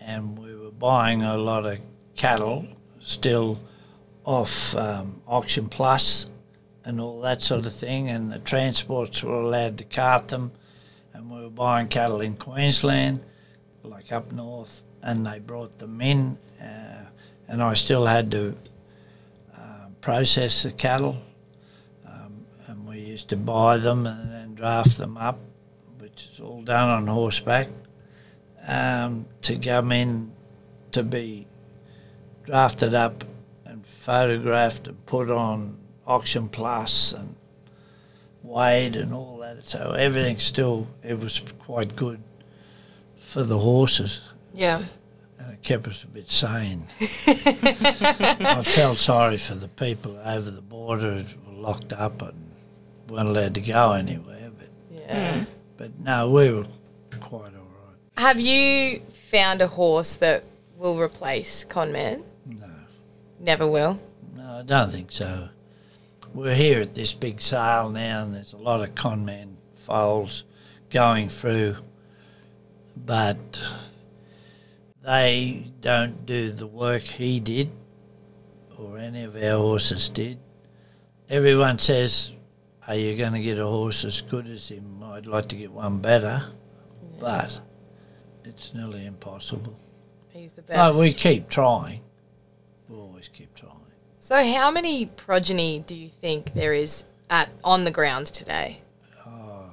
and 0.00 0.38
we 0.38 0.54
were 0.54 0.70
buying 0.70 1.22
a 1.22 1.36
lot 1.36 1.66
of 1.66 1.78
cattle 2.14 2.66
still 3.00 3.58
off 4.24 4.74
um, 4.74 5.22
Auction 5.26 5.68
Plus 5.68 6.26
and 6.84 7.00
all 7.00 7.20
that 7.20 7.42
sort 7.42 7.66
of 7.66 7.74
thing, 7.74 8.08
and 8.08 8.32
the 8.32 8.38
transports 8.38 9.22
were 9.22 9.40
allowed 9.40 9.78
to 9.78 9.84
cart 9.84 10.28
them, 10.28 10.52
and 11.26 11.36
we 11.36 11.42
were 11.42 11.50
buying 11.50 11.88
cattle 11.88 12.20
in 12.20 12.36
Queensland, 12.36 13.20
like 13.82 14.12
up 14.12 14.30
north, 14.30 14.84
and 15.02 15.26
they 15.26 15.38
brought 15.40 15.78
them 15.78 16.00
in, 16.00 16.38
uh, 16.60 17.04
and 17.48 17.62
I 17.62 17.74
still 17.74 18.06
had 18.06 18.30
to 18.30 18.56
uh, 19.56 19.88
process 20.00 20.62
the 20.62 20.72
cattle, 20.72 21.20
um, 22.06 22.46
and 22.68 22.86
we 22.86 23.00
used 23.00 23.28
to 23.30 23.36
buy 23.36 23.76
them 23.78 24.06
and 24.06 24.32
then 24.32 24.54
draft 24.54 24.98
them 24.98 25.16
up, 25.16 25.40
which 25.98 26.28
is 26.32 26.40
all 26.40 26.62
done 26.62 26.88
on 26.88 27.06
horseback, 27.08 27.68
um, 28.66 29.26
to 29.42 29.56
come 29.56 29.90
in 29.90 30.32
to 30.92 31.02
be 31.02 31.46
drafted 32.44 32.94
up 32.94 33.24
and 33.64 33.84
photographed 33.84 34.86
and 34.86 35.06
put 35.06 35.30
on 35.30 35.78
Auction 36.06 36.48
Plus 36.48 37.12
and 37.12 37.34
weighed 38.56 38.96
and 38.96 39.12
all 39.12 39.36
that. 39.38 39.64
So 39.66 39.92
everything 39.92 40.38
still, 40.38 40.86
it 41.02 41.18
was 41.20 41.42
quite 41.58 41.94
good 41.94 42.20
for 43.18 43.42
the 43.44 43.58
horses. 43.58 44.20
yeah. 44.54 44.82
And 45.38 45.52
it 45.52 45.62
kept 45.62 45.86
us 45.86 46.02
a 46.02 46.06
bit 46.06 46.30
sane. 46.30 46.86
I 47.26 48.62
felt 48.64 48.96
sorry 48.98 49.36
for 49.36 49.54
the 49.54 49.68
people 49.68 50.18
over 50.24 50.50
the 50.50 50.62
border 50.62 51.18
who 51.22 51.50
were 51.52 51.60
locked 51.60 51.92
up 51.92 52.22
and 52.22 52.50
weren't 53.08 53.28
allowed 53.28 53.54
to 53.56 53.60
go 53.60 53.92
anywhere. 53.92 54.50
But 54.58 54.68
Yeah. 54.90 55.44
but 55.76 55.90
no, 56.00 56.30
we 56.30 56.50
were 56.50 56.66
quite 57.20 57.52
all 57.54 57.68
right. 57.84 57.98
Have 58.16 58.40
you 58.40 59.00
found 59.30 59.60
a 59.60 59.68
horse 59.68 60.14
that 60.14 60.42
will 60.78 60.98
replace 60.98 61.64
Conman? 61.64 62.22
No, 62.46 62.70
Never 63.38 63.66
will. 63.66 63.98
no, 64.34 64.60
I 64.60 64.62
don't 64.62 64.90
think 64.90 65.12
so. 65.12 65.50
We're 66.36 66.54
here 66.54 66.82
at 66.82 66.94
this 66.94 67.14
big 67.14 67.40
sale 67.40 67.88
now, 67.88 68.22
and 68.22 68.34
there's 68.34 68.52
a 68.52 68.58
lot 68.58 68.86
of 68.86 68.94
Conman 68.94 69.56
foals 69.74 70.44
going 70.90 71.30
through, 71.30 71.76
but 72.94 73.58
they 75.02 75.72
don't 75.80 76.26
do 76.26 76.52
the 76.52 76.66
work 76.66 77.00
he 77.00 77.40
did, 77.40 77.70
or 78.76 78.98
any 78.98 79.22
of 79.22 79.34
our 79.34 79.56
horses 79.56 80.10
did. 80.10 80.38
Everyone 81.30 81.78
says, 81.78 82.32
"Are 82.86 82.94
you 82.96 83.16
going 83.16 83.32
to 83.32 83.40
get 83.40 83.58
a 83.58 83.66
horse 83.66 84.04
as 84.04 84.20
good 84.20 84.46
as 84.46 84.68
him?" 84.68 85.02
I'd 85.04 85.24
like 85.24 85.48
to 85.48 85.56
get 85.56 85.72
one 85.72 86.00
better, 86.00 86.50
but 87.18 87.62
it's 88.44 88.74
nearly 88.74 89.06
impossible. 89.06 89.78
He's 90.28 90.52
the 90.52 90.60
But 90.60 90.74
best. 90.74 90.98
we 90.98 91.14
keep 91.14 91.48
trying. 91.48 92.02
So, 94.26 94.42
how 94.44 94.72
many 94.72 95.06
progeny 95.06 95.78
do 95.78 95.94
you 95.94 96.08
think 96.08 96.52
there 96.52 96.74
is 96.74 97.04
at 97.30 97.48
on 97.62 97.84
the 97.84 97.92
grounds 97.92 98.32
today? 98.32 98.80
Oh, 99.24 99.70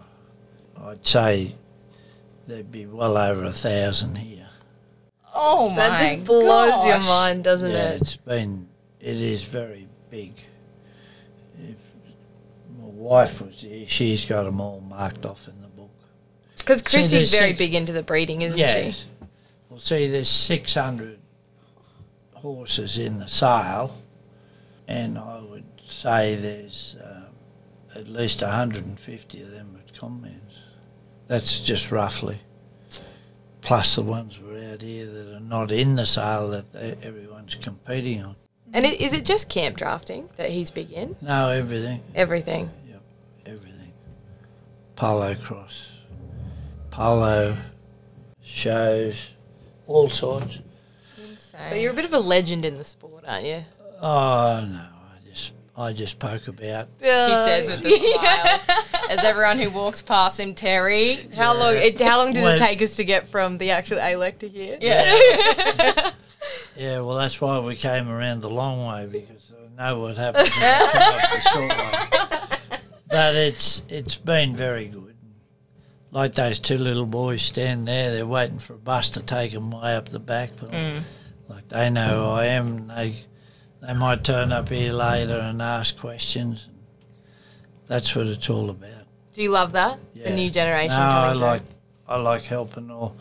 I'd 0.80 1.08
say 1.08 1.56
there'd 2.46 2.72
be 2.72 2.86
well 2.86 3.18
over 3.18 3.46
a 3.46 3.52
thousand 3.52 4.18
here. 4.18 4.48
Oh 5.34 5.72
my 5.72 5.76
That 5.76 6.00
just 6.00 6.26
blows 6.26 6.86
your 6.86 7.00
mind, 7.00 7.44
doesn't 7.44 7.72
it? 7.72 7.74
yeah, 7.74 7.90
it? 7.94 8.02
it's 8.02 8.18
been, 8.18 8.68
it 9.00 9.20
is 9.20 9.44
very 9.44 9.88
big. 10.12 10.34
If 11.58 11.78
my 12.78 12.86
wife 12.86 13.42
was 13.42 13.56
here, 13.56 13.88
she's 13.88 14.24
got 14.26 14.44
them 14.44 14.62
all 14.62 14.82
marked 14.82 15.26
off 15.26 15.48
in 15.48 15.60
the 15.64 15.68
book. 15.68 15.90
Because 16.60 16.82
See, 16.82 16.86
Chrissy's 16.86 17.32
very 17.32 17.50
six- 17.50 17.58
big 17.58 17.74
into 17.74 17.92
the 17.92 18.04
breeding, 18.04 18.44
isn't 18.44 18.60
yes. 18.60 19.00
she? 19.00 19.06
Well, 19.68 19.80
see, 19.80 20.08
there's 20.08 20.30
600 20.30 21.18
horses 22.36 23.00
in 23.00 23.18
the 23.18 23.28
sale, 23.28 23.98
and 24.88 25.18
I 25.18 25.40
would 25.40 25.66
say 25.88 26.36
there's 26.36 26.96
uh, 27.04 27.28
at 27.96 28.08
least 28.08 28.42
150 28.42 29.42
of 29.42 29.52
them 29.52 29.78
at 29.80 29.94
Conmans. 29.94 30.58
That's 31.28 31.60
just 31.60 31.92
roughly. 31.92 32.40
Plus 33.62 33.96
the 33.96 34.02
ones 34.02 34.40
we're 34.40 34.74
out 34.74 34.82
here 34.82 35.06
that 35.06 35.36
are 35.36 35.40
not 35.40 35.72
in 35.72 35.96
the 35.96 36.06
sale 36.06 36.50
that 36.50 36.74
they, 36.74 36.98
everyone's 37.02 37.56
competing 37.56 38.24
on. 38.24 38.36
And 38.74 38.86
is 38.86 39.14
it 39.14 39.24
just 39.24 39.50
camp 39.50 39.78
drafting 39.78 40.30
that 40.38 40.50
he's 40.50 40.70
big 40.72 40.92
in? 40.92 41.16
No, 41.22 41.50
everything, 41.50 42.02
Everything. 42.16 42.70
Yep, 42.90 43.02
everything. 43.46 43.94
Polocrosse, 44.98 45.92
polo, 46.92 47.56
shows, 48.42 49.28
all 49.88 50.10
sorts. 50.10 50.60
Insane. 51.18 51.70
So 51.70 51.76
you're 51.76 51.92
a 51.92 51.96
bit 51.96 52.06
of 52.06 52.14
a 52.14 52.20
legend 52.20 52.66
in 52.66 52.78
the 52.78 52.84
sport, 52.84 53.24
aren't 53.28 53.46
you? 53.46 53.64
Oh 54.06 54.68
no, 54.70 54.80
I 54.82 55.30
just 55.30 55.54
I 55.78 55.94
just 55.94 56.20
poke 56.20 56.50
about. 56.50 56.90
He 57.00 57.06
says 57.08 57.70
with 57.70 57.86
a 57.86 57.90
smile. 57.90 58.60
As 59.10 59.24
everyone 59.24 59.60
who 59.60 59.70
walks 59.70 60.02
past 60.02 60.40
him, 60.40 60.54
Terry. 60.56 61.28
How 61.36 61.58
long? 61.58 61.76
It, 61.76 62.00
how 62.02 62.18
long 62.18 62.34
did 62.34 62.44
Well- 62.44 62.56
it 62.56 62.58
take 62.58 62.82
us 62.82 62.98
to 62.98 63.06
get 63.06 63.30
from 63.30 63.58
the 63.60 63.72
actual 63.72 64.00
ALEC 64.00 64.40
to 64.40 64.50
here? 64.50 64.78
Yeah. 64.82 66.12
Yeah, 66.76 67.02
well 67.02 67.16
that's 67.18 67.40
why 67.40 67.60
we 67.60 67.76
came 67.76 68.10
around 68.10 68.42
the 68.42 68.50
long 68.50 68.86
way 68.88 69.06
because 69.06 69.54
I 69.78 69.92
know 69.92 70.00
what 70.00 70.18
happens 70.18 70.50
when 70.50 70.82
you 70.82 70.88
come 70.92 71.16
up 71.16 71.32
the 71.32 71.40
short 71.50 71.70
way. 72.72 72.80
But 73.10 73.36
it's 73.36 73.84
it's 73.90 74.16
been 74.16 74.56
very 74.56 74.88
good. 74.88 75.16
Like 76.12 76.34
those 76.36 76.60
two 76.60 76.78
little 76.80 77.06
boys 77.06 77.44
stand 77.44 77.88
there, 77.88 78.12
they're 78.12 78.26
waiting 78.26 78.60
for 78.60 78.74
a 78.74 78.78
bus 78.78 79.12
to 79.12 79.22
take 79.22 79.52
them 79.54 79.72
way 79.72 79.96
up 79.96 80.10
the 80.10 80.20
back. 80.20 80.52
But 80.60 80.72
mm. 80.72 81.02
Like 81.48 81.70
they 81.70 81.90
know 81.92 82.26
who 82.26 82.30
I 82.32 82.46
am. 82.48 82.88
They 82.88 83.16
they 83.86 83.94
might 83.94 84.24
turn 84.24 84.52
up 84.52 84.70
here 84.70 84.94
later 84.94 85.38
and 85.38 85.62
ask 85.62 85.98
questions. 85.98 86.70
That's 87.88 88.16
what 88.16 88.28
it's 88.28 88.50
all 88.50 88.70
about. 88.70 89.06
Do 89.34 89.42
you 89.42 89.50
love 89.50 89.74
that? 89.74 90.00
The 90.16 90.30
new 90.30 90.50
generation 90.50 90.96
No, 90.96 91.02
I 91.02 91.32
through? 91.32 91.42
like 91.42 91.62
I 92.08 92.18
like 92.18 92.44
helping 92.44 92.92
all 92.92 93.16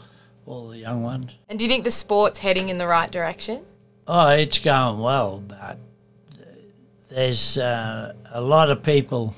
all 0.47 0.69
the 0.69 0.79
young 0.79 1.03
ones. 1.03 1.33
And 1.49 1.59
do 1.59 1.65
you 1.65 1.71
think 1.71 1.85
the 1.85 1.91
sport's 1.91 2.41
heading 2.41 2.69
in 2.69 2.79
the 2.79 2.87
right 2.87 3.11
direction? 3.11 3.65
Oh, 4.07 4.29
it's 4.29 4.59
going 4.59 4.99
well, 4.99 5.39
but 5.47 5.79
there's 7.09 7.59
uh, 7.59 8.15
a 8.31 8.41
lot 8.41 8.71
of 8.71 8.83
people. 8.83 9.35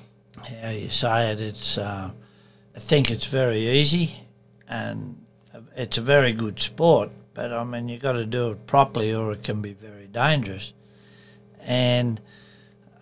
How 0.61 0.71
you 0.71 0.91
say 0.91 1.33
it? 1.33 1.41
It's 1.41 1.79
uh, 1.79 2.11
I 2.77 2.79
think 2.79 3.11
it's 3.11 3.27
very 3.27 3.61
easy, 3.69 4.17
and 4.69 5.25
it's 5.77 5.97
a 5.97 6.03
very 6.03 6.33
good 6.33 6.61
sport. 6.61 7.11
But 7.35 7.53
I 7.53 7.65
mean, 7.65 7.89
you've 7.89 8.03
got 8.03 8.13
to 8.13 8.27
do 8.27 8.51
it 8.51 8.67
properly, 8.67 9.15
or 9.15 9.33
it 9.33 9.43
can 9.43 9.63
be 9.63 9.73
very 9.73 10.07
dangerous. 10.07 10.73
And 11.65 12.21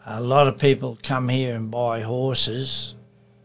a 0.07 0.21
lot 0.21 0.47
of 0.47 0.59
people 0.59 0.99
come 1.03 1.29
here 1.29 1.57
and 1.57 1.71
buy 1.71 2.03
horses, 2.03 2.95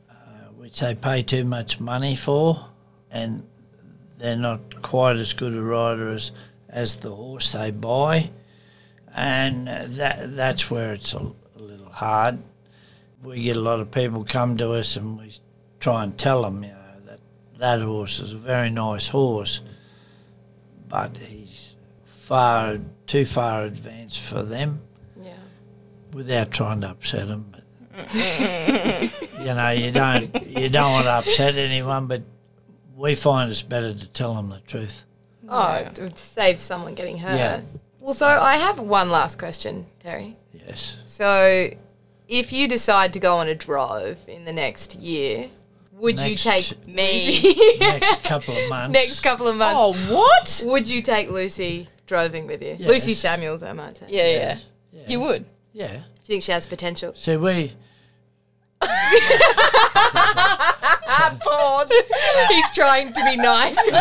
uh, 0.09 0.13
which 0.55 0.79
they 0.79 0.93
pay 0.93 1.23
too 1.23 1.43
much 1.43 1.79
money 1.79 2.15
for, 2.15 2.67
and 3.09 3.43
they're 4.17 4.35
not 4.35 4.81
quite 4.81 5.17
as 5.17 5.33
good 5.33 5.53
a 5.53 5.61
rider 5.61 6.09
as, 6.09 6.31
as 6.69 6.97
the 6.97 7.13
horse 7.13 7.51
they 7.51 7.71
buy, 7.71 8.29
and 9.15 9.67
that 9.67 10.35
that's 10.35 10.69
where 10.69 10.93
it's 10.93 11.13
a, 11.13 11.33
a 11.55 11.59
little 11.59 11.89
hard. 11.89 12.39
We 13.23 13.41
get 13.41 13.57
a 13.57 13.61
lot 13.61 13.79
of 13.79 13.89
people 13.91 14.23
come 14.23 14.57
to 14.57 14.73
us, 14.73 14.95
and 14.95 15.17
we 15.17 15.33
try 15.79 16.03
and 16.03 16.17
tell 16.17 16.43
them, 16.43 16.63
you 16.63 16.69
know, 16.69 17.01
that 17.05 17.19
that 17.57 17.81
horse 17.81 18.19
is 18.19 18.33
a 18.33 18.37
very 18.37 18.69
nice 18.69 19.07
horse, 19.07 19.61
but 20.87 21.17
he's 21.17 21.75
far 22.05 22.79
too 23.07 23.25
far 23.25 23.63
advanced 23.63 24.19
for 24.19 24.43
them. 24.43 24.81
Without 26.13 26.51
trying 26.51 26.81
to 26.81 26.89
upset 26.89 27.27
them. 27.27 27.53
You 29.39 29.53
know, 29.53 29.69
you 29.69 29.91
don't 29.91 30.47
you 30.47 30.67
don't 30.67 30.91
want 30.91 31.05
to 31.05 31.11
upset 31.11 31.55
anyone, 31.55 32.07
but 32.07 32.23
we 32.95 33.15
find 33.15 33.49
it's 33.51 33.61
better 33.61 33.93
to 33.93 34.07
tell 34.07 34.33
them 34.33 34.49
the 34.49 34.59
truth. 34.61 35.03
Oh, 35.47 35.75
it 35.75 35.97
would 35.99 36.17
save 36.17 36.59
someone 36.59 36.95
getting 36.95 37.17
hurt. 37.19 37.37
Yeah. 37.37 37.61
Well, 38.01 38.13
so 38.13 38.25
I 38.25 38.57
have 38.57 38.79
one 38.79 39.09
last 39.09 39.39
question, 39.39 39.85
Terry. 39.99 40.35
Yes. 40.53 40.97
So, 41.05 41.69
if 42.27 42.51
you 42.51 42.67
decide 42.67 43.13
to 43.13 43.19
go 43.19 43.35
on 43.37 43.47
a 43.47 43.55
drove 43.55 44.27
in 44.27 44.43
the 44.43 44.51
next 44.51 44.95
year, 44.95 45.49
would 45.93 46.17
Next- 46.17 46.45
you 46.45 46.51
take 46.51 46.87
Me. 46.87 47.77
Next 47.79 48.23
couple 48.23 48.57
of 48.57 48.69
months. 48.69 48.93
next 48.93 49.19
couple 49.21 49.47
of 49.47 49.55
months? 49.55 49.75
Oh, 49.77 49.93
what? 50.13 50.63
Would 50.65 50.89
you 50.89 51.01
take 51.01 51.29
Lucy 51.29 51.87
droving 52.05 52.47
with 52.47 52.61
you? 52.61 52.75
Yes. 52.79 52.89
Lucy 52.89 53.13
Samuels, 53.13 53.63
I 53.63 53.73
might 53.73 53.97
say. 53.97 54.07
Yeah, 54.09 54.23
yeah. 54.25 54.31
Yes. 54.31 54.65
Yeah. 54.91 55.03
You 55.07 55.19
would. 55.21 55.45
Yeah. 55.77 55.91
Do 55.91 55.97
you 55.97 56.03
think 56.25 56.43
she 56.43 56.51
has 56.53 56.65
potential? 56.65 57.13
So 57.15 57.37
we 57.37 57.73
Pause. 61.39 61.91
He's 62.49 62.71
trying 62.73 63.13
to 63.13 63.23
be 63.25 63.35
nice. 63.37 63.77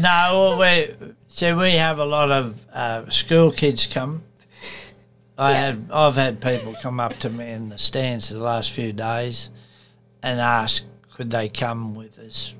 no, 0.00 0.56
well, 0.58 0.58
we 0.58 0.94
so 1.28 1.56
we 1.56 1.72
have 1.74 1.98
a 2.00 2.04
lot 2.04 2.32
of 2.32 2.60
uh, 2.72 3.08
school 3.08 3.52
kids 3.52 3.86
come. 3.86 4.22
I 5.38 5.52
Yeah. 5.52 5.56
had 5.66 5.88
I've 5.92 6.16
had 6.16 6.40
people 6.40 6.74
come 6.82 6.98
up 6.98 7.16
to 7.20 7.30
me 7.30 7.48
in 7.50 7.68
the 7.68 7.78
stands 7.78 8.30
the 8.30 8.40
last 8.40 8.72
few 8.72 8.92
days 8.92 9.48
and 10.24 10.40
ask 10.40 10.82
could 11.14 11.30
they 11.30 11.48
come 11.48 11.94
with 11.94 12.18
us 12.18 12.54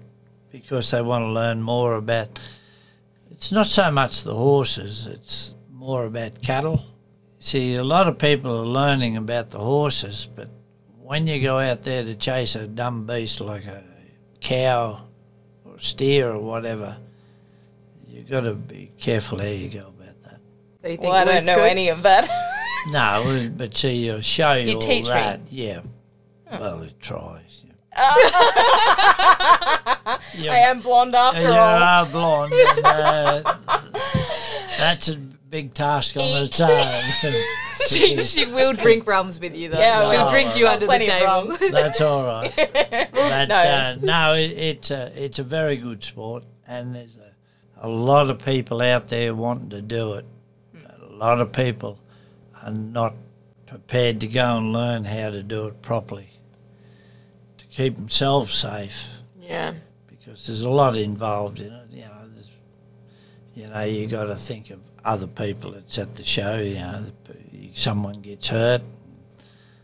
because 0.53 0.91
they 0.93 1.03
want 1.03 1.23
to 1.25 1.29
learn 1.29 1.63
more 1.63 1.97
about. 1.97 2.39
It's 3.33 3.51
not 3.51 3.67
so 3.67 3.91
much 3.91 4.23
the 4.23 4.35
horses; 4.37 5.07
it's 5.07 5.55
more 5.73 6.05
about 6.05 6.41
cattle. 6.43 6.85
See, 7.43 7.75
a 7.75 7.83
lot 7.83 8.07
of 8.07 8.19
people 8.19 8.51
are 8.61 8.67
learning 8.67 9.17
about 9.17 9.51
the 9.51 9.59
horses, 9.59 10.29
but 10.35 10.49
when 11.01 11.27
you 11.27 11.41
go 11.41 11.59
out 11.59 11.83
there 11.83 12.05
to 12.05 12.15
chase 12.15 12.55
a 12.55 12.67
dumb 12.67 13.07
beast 13.07 13.41
like 13.41 13.65
a 13.65 13.83
cow 14.41 15.05
or 15.65 15.79
steer 15.79 16.31
or 16.31 16.39
whatever, 16.39 16.99
you've 18.07 18.29
got 18.29 18.43
to 18.43 18.55
be 18.55 18.93
careful 18.99 19.39
how 19.39 19.47
you 19.47 19.71
go 19.71 19.89
about 19.89 20.21
that. 20.23 20.39
So 20.83 20.89
you 20.89 20.97
think 20.99 21.01
Well, 21.03 21.13
I 21.15 21.25
don't 21.25 21.47
know 21.47 21.55
good? 21.57 21.71
any 21.71 21.89
of 21.89 22.03
that. 22.03 22.29
No, 22.89 23.51
but 23.59 23.77
see, 23.77 24.07
you'll 24.07 24.23
show 24.23 24.55
you 24.55 24.69
You 24.71 24.75
all 24.77 24.81
teach 24.81 25.05
me. 25.05 25.11
that. 25.13 25.41
Yeah. 25.51 25.81
Well, 26.51 26.81
it 26.83 26.99
tries. 26.99 27.63
Yeah. 27.67 27.73
I 30.53 30.59
am 30.65 30.81
blonde 30.81 31.15
after 31.15 31.43
you 31.43 31.49
all. 31.49 31.55
are 31.59 32.07
blonde. 32.07 32.55
And, 32.55 32.87
uh, 32.87 33.57
that's 34.79 35.09
a 35.09 35.19
big 35.51 35.75
task 35.75 36.17
on 36.17 36.45
its 36.45 36.61
own. 36.61 36.81
she, 37.89 38.23
she 38.23 38.45
will 38.47 38.73
drink 38.73 39.07
rums 39.07 39.41
with 39.41 39.55
you 39.55 39.69
though. 39.69 39.79
Yeah, 39.79 40.03
She'll 40.03 40.11
well, 40.25 40.31
drink 40.31 40.57
you 40.57 40.65
got 40.65 40.75
under 40.75 40.81
the 40.81 40.87
plenty 40.87 41.05
of 41.07 41.11
table. 41.11 41.27
rums. 41.27 41.59
That's 41.71 42.01
all 42.01 42.25
right. 42.25 42.53
But 43.13 43.49
No. 43.49 43.55
uh, 43.57 43.97
no, 44.01 44.35
it, 44.35 44.53
it's 44.53 44.91
a 44.91 45.13
it's 45.25 45.39
a 45.39 45.43
very 45.45 45.77
good 45.77 46.03
sport, 46.05 46.45
and 46.67 46.95
there's 46.95 47.17
a, 47.17 47.87
a 47.87 47.89
lot 47.89 48.31
of 48.31 48.39
people 48.45 48.81
out 48.83 49.09
there 49.09 49.35
wanting 49.35 49.71
to 49.71 49.83
do 49.83 50.15
it. 50.15 50.25
A 51.03 51.13
lot 51.13 51.41
of 51.41 51.53
people 51.53 52.01
are 52.63 52.71
not 52.73 53.15
prepared 53.67 54.21
to 54.21 54.27
go 54.27 54.57
and 54.57 54.73
learn 54.73 55.05
how 55.05 55.31
to 55.31 55.43
do 55.43 55.67
it 55.67 55.81
properly 55.83 56.31
to 57.59 57.65
keep 57.67 57.95
themselves 57.97 58.53
safe 58.55 59.07
Yeah. 59.41 59.75
because 60.09 60.47
there's 60.47 60.63
a 60.63 60.71
lot 60.71 60.97
involved 60.97 61.61
in 61.61 61.73
it. 61.73 61.91
You 61.91 62.03
know, 62.03 62.17
you 63.55 63.67
know, 63.69 63.81
you 63.83 64.07
got 64.07 64.25
to 64.25 64.37
think 64.37 64.71
of 64.71 64.90
other 65.05 65.27
people 65.27 65.73
that's 65.73 65.99
at 65.99 66.15
the 66.17 66.25
show. 66.25 66.59
You 66.59 66.75
know, 66.75 67.05
someone 67.75 68.21
gets 68.21 68.49
hurt, 68.49 68.83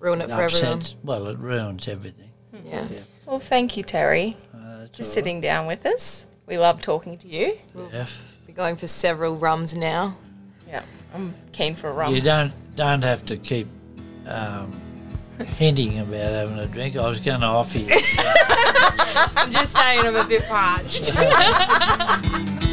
Ruin 0.01 0.21
it 0.21 0.29
for 0.31 0.43
everyone. 0.43 0.83
Well, 1.03 1.27
it 1.29 1.39
ruins 1.39 1.89
everything. 1.89 2.31
Yeah. 2.65 2.87
Well, 3.27 3.41
thank 3.41 3.77
you, 3.77 3.83
Terry, 3.83 4.37
Uh, 4.55 4.87
for 4.93 5.03
all 5.03 5.09
sitting 5.09 5.41
down 5.41 5.67
with 5.67 5.85
us. 5.87 6.27
We 6.47 6.59
love 6.59 6.81
talking 6.81 7.19
to 7.19 7.29
you. 7.29 7.59
right. 7.75 7.89
Yeah. 7.93 8.07
We're 8.47 8.55
going 8.55 8.77
for 8.77 8.87
several 8.87 9.37
rums 9.37 9.75
now. 9.75 10.17
Yeah, 10.69 10.83
I'm 11.15 11.35
keen 11.53 11.75
for 11.75 11.89
a 11.89 11.93
rum. 11.93 12.15
You 12.15 12.21
don't 12.21 12.53
don't 12.77 13.03
have 13.03 13.25
to 13.27 13.37
keep 13.37 13.67
um, 14.27 14.73
hinting 15.57 15.99
about 15.99 16.33
having 16.33 16.59
a 16.59 16.67
drink. 16.67 16.97
I 16.97 17.09
was 17.09 17.21
going 17.21 17.41
to 17.41 17.47
offer 17.47 17.79
you. 17.79 17.89
I'm 19.37 19.51
just 19.53 19.73
saying 19.73 20.07
I'm 20.07 20.17
a 20.17 20.25
bit 20.25 20.45
parched. 20.47 21.13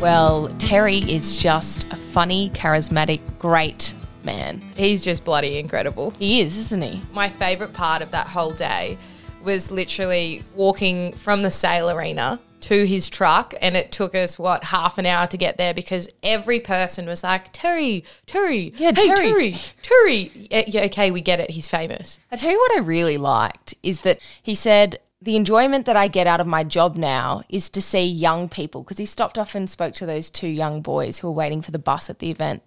Well, 0.00 0.48
Terry 0.58 0.96
is 0.96 1.36
just 1.36 1.84
a 1.92 1.96
funny, 1.96 2.48
charismatic, 2.54 3.20
great 3.38 3.92
man. 4.24 4.62
He's 4.74 5.04
just 5.04 5.24
bloody 5.24 5.58
incredible. 5.58 6.14
He 6.18 6.40
is, 6.40 6.56
isn't 6.56 6.82
he? 6.82 7.02
My 7.12 7.28
favourite 7.28 7.74
part 7.74 8.00
of 8.00 8.10
that 8.12 8.26
whole 8.26 8.52
day 8.52 8.96
was 9.44 9.70
literally 9.70 10.42
walking 10.54 11.12
from 11.12 11.42
the 11.42 11.50
sale 11.50 11.90
arena 11.90 12.40
to 12.60 12.86
his 12.86 13.10
truck 13.10 13.52
and 13.60 13.76
it 13.76 13.92
took 13.92 14.14
us 14.14 14.38
what 14.38 14.64
half 14.64 14.96
an 14.96 15.04
hour 15.04 15.26
to 15.26 15.36
get 15.36 15.58
there 15.58 15.74
because 15.74 16.08
every 16.22 16.60
person 16.60 17.06
was 17.06 17.22
like 17.24 17.50
terry 17.54 18.04
terry 18.26 18.74
Yeah, 18.76 18.92
hey, 18.94 19.08
Terry." 19.08 19.16
terry 19.16 19.56
terry 19.80 20.48
yeah, 20.50 20.64
yeah, 20.66 20.82
okay 20.82 21.10
we 21.10 21.22
get 21.22 21.40
it 21.40 21.48
he's 21.48 21.68
famous 21.68 22.20
I 22.30 22.36
tell 22.36 22.50
you 22.50 22.58
what 22.58 22.72
I 22.76 22.80
really 22.80 23.16
liked 23.16 23.72
is 23.82 24.02
that 24.02 24.20
he 24.42 24.54
said, 24.54 24.98
the 25.22 25.36
enjoyment 25.36 25.84
that 25.84 25.96
I 25.96 26.08
get 26.08 26.26
out 26.26 26.40
of 26.40 26.46
my 26.46 26.64
job 26.64 26.96
now 26.96 27.42
is 27.48 27.68
to 27.70 27.82
see 27.82 28.04
young 28.04 28.48
people 28.48 28.82
because 28.82 28.96
he 28.98 29.04
stopped 29.04 29.38
off 29.38 29.54
and 29.54 29.68
spoke 29.68 29.94
to 29.94 30.06
those 30.06 30.30
two 30.30 30.48
young 30.48 30.80
boys 30.80 31.18
who 31.18 31.26
were 31.28 31.34
waiting 31.34 31.60
for 31.60 31.72
the 31.72 31.78
bus 31.78 32.08
at 32.08 32.20
the 32.20 32.30
event. 32.30 32.62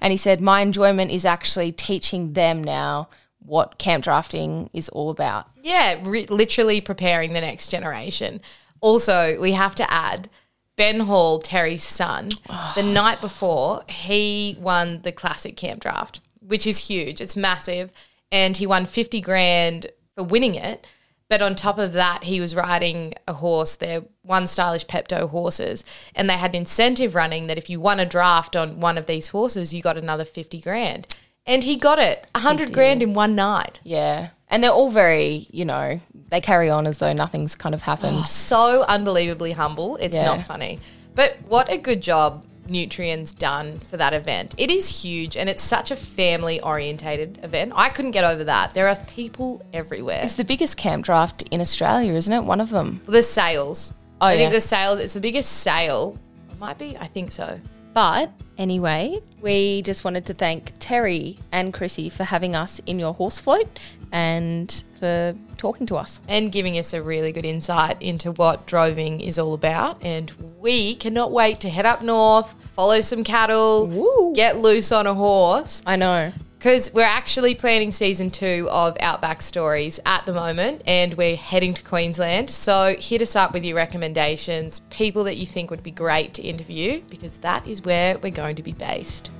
And 0.00 0.12
he 0.12 0.16
said, 0.16 0.40
My 0.40 0.60
enjoyment 0.60 1.10
is 1.10 1.24
actually 1.24 1.72
teaching 1.72 2.34
them 2.34 2.62
now 2.62 3.08
what 3.40 3.78
camp 3.78 4.04
drafting 4.04 4.70
is 4.72 4.88
all 4.90 5.10
about. 5.10 5.48
Yeah, 5.62 6.00
re- 6.04 6.26
literally 6.26 6.80
preparing 6.80 7.32
the 7.32 7.40
next 7.40 7.68
generation. 7.68 8.40
Also, 8.80 9.40
we 9.40 9.52
have 9.52 9.74
to 9.76 9.92
add 9.92 10.28
Ben 10.76 11.00
Hall, 11.00 11.40
Terry's 11.40 11.82
son, 11.82 12.30
the 12.74 12.82
night 12.84 13.20
before, 13.20 13.82
he 13.88 14.56
won 14.60 15.00
the 15.02 15.12
classic 15.12 15.56
camp 15.56 15.80
draft, 15.80 16.20
which 16.40 16.66
is 16.66 16.86
huge. 16.86 17.20
It's 17.20 17.36
massive. 17.36 17.92
And 18.30 18.56
he 18.56 18.66
won 18.66 18.86
50 18.86 19.20
grand 19.20 19.86
for 20.14 20.22
winning 20.24 20.54
it. 20.54 20.86
But 21.28 21.42
on 21.42 21.56
top 21.56 21.78
of 21.78 21.92
that, 21.94 22.24
he 22.24 22.40
was 22.40 22.54
riding 22.54 23.14
a 23.26 23.32
horse. 23.34 23.74
They're 23.76 24.04
one 24.22 24.46
stylish 24.46 24.86
Pepto 24.86 25.28
horses. 25.28 25.84
And 26.14 26.30
they 26.30 26.34
had 26.34 26.52
an 26.52 26.60
incentive 26.60 27.14
running 27.16 27.48
that 27.48 27.58
if 27.58 27.68
you 27.68 27.80
won 27.80 27.98
a 27.98 28.06
draft 28.06 28.54
on 28.54 28.78
one 28.78 28.96
of 28.96 29.06
these 29.06 29.28
horses, 29.28 29.74
you 29.74 29.82
got 29.82 29.96
another 29.96 30.24
50 30.24 30.60
grand. 30.60 31.08
And 31.44 31.64
he 31.64 31.76
got 31.76 31.98
it, 31.98 32.26
100 32.34 32.72
grand 32.72 33.02
in 33.02 33.12
one 33.14 33.34
night. 33.34 33.80
Yeah. 33.82 34.30
And 34.48 34.62
they're 34.62 34.70
all 34.70 34.90
very, 34.90 35.46
you 35.50 35.64
know, 35.64 36.00
they 36.30 36.40
carry 36.40 36.70
on 36.70 36.86
as 36.86 36.98
though 36.98 37.12
nothing's 37.12 37.56
kind 37.56 37.74
of 37.74 37.82
happened. 37.82 38.18
Oh, 38.20 38.26
so 38.28 38.84
unbelievably 38.86 39.52
humble. 39.52 39.96
It's 39.96 40.14
Yeah. 40.14 40.26
not 40.26 40.44
funny. 40.44 40.78
But 41.14 41.38
what 41.48 41.70
a 41.70 41.76
good 41.78 42.02
job 42.02 42.44
Nutrien's 42.68 43.32
done 43.32 43.80
for 43.90 43.96
that 43.96 44.12
event. 44.12 44.54
It 44.56 44.70
is 44.70 45.02
huge 45.02 45.36
and 45.36 45.48
it's 45.48 45.62
such 45.62 45.90
a 45.90 45.96
family 45.96 46.60
orientated 46.60 47.40
event. 47.42 47.72
I 47.74 47.88
couldn't 47.88 48.10
get 48.12 48.24
over 48.24 48.44
that. 48.44 48.74
There 48.74 48.88
are 48.88 48.96
people 49.06 49.62
everywhere. 49.72 50.20
It's 50.22 50.34
the 50.34 50.44
biggest 50.44 50.76
camp 50.76 51.04
draft 51.04 51.42
in 51.50 51.60
Australia, 51.60 52.12
isn't 52.14 52.32
it? 52.32 52.44
One 52.44 52.60
of 52.60 52.70
them. 52.70 53.00
the 53.06 53.22
sales. 53.22 53.92
Oh, 54.20 54.26
I 54.26 54.32
yeah. 54.32 54.38
think 54.38 54.52
the 54.52 54.60
sales, 54.60 54.98
it's 54.98 55.12
the 55.12 55.20
biggest 55.20 55.52
sale. 55.52 56.18
It 56.50 56.58
might 56.58 56.78
be, 56.78 56.96
I 56.98 57.06
think 57.06 57.32
so. 57.32 57.60
But 57.96 58.30
anyway, 58.58 59.22
we 59.40 59.80
just 59.80 60.04
wanted 60.04 60.26
to 60.26 60.34
thank 60.34 60.74
Terry 60.78 61.38
and 61.50 61.72
Chrissy 61.72 62.10
for 62.10 62.24
having 62.24 62.54
us 62.54 62.78
in 62.84 62.98
your 62.98 63.14
horse 63.14 63.38
float 63.38 63.78
and 64.12 64.84
for 64.96 65.34
talking 65.56 65.86
to 65.86 65.96
us. 65.96 66.20
And 66.28 66.52
giving 66.52 66.76
us 66.76 66.92
a 66.92 67.02
really 67.02 67.32
good 67.32 67.46
insight 67.46 68.02
into 68.02 68.32
what 68.32 68.66
droving 68.66 69.22
is 69.22 69.38
all 69.38 69.54
about. 69.54 69.96
And 70.02 70.30
we 70.60 70.96
cannot 70.96 71.32
wait 71.32 71.60
to 71.60 71.70
head 71.70 71.86
up 71.86 72.02
north, 72.02 72.54
follow 72.74 73.00
some 73.00 73.24
cattle, 73.24 73.86
Woo. 73.86 74.34
get 74.34 74.58
loose 74.58 74.92
on 74.92 75.06
a 75.06 75.14
horse. 75.14 75.80
I 75.86 75.96
know. 75.96 76.34
Because 76.58 76.90
we're 76.94 77.02
actually 77.02 77.54
planning 77.54 77.92
season 77.92 78.30
two 78.30 78.66
of 78.70 78.96
Outback 79.00 79.42
Stories 79.42 80.00
at 80.06 80.24
the 80.24 80.32
moment, 80.32 80.82
and 80.86 81.12
we're 81.12 81.36
heading 81.36 81.74
to 81.74 81.82
Queensland. 81.84 82.48
So 82.48 82.96
hit 82.98 83.20
us 83.20 83.36
up 83.36 83.52
with 83.52 83.62
your 83.62 83.76
recommendations, 83.76 84.80
people 84.88 85.24
that 85.24 85.36
you 85.36 85.44
think 85.44 85.70
would 85.70 85.82
be 85.82 85.90
great 85.90 86.32
to 86.34 86.42
interview, 86.42 87.02
because 87.10 87.36
that 87.38 87.66
is 87.68 87.82
where 87.82 88.16
we're 88.18 88.30
going 88.30 88.56
to 88.56 88.62
be 88.62 88.72
based. 88.72 89.30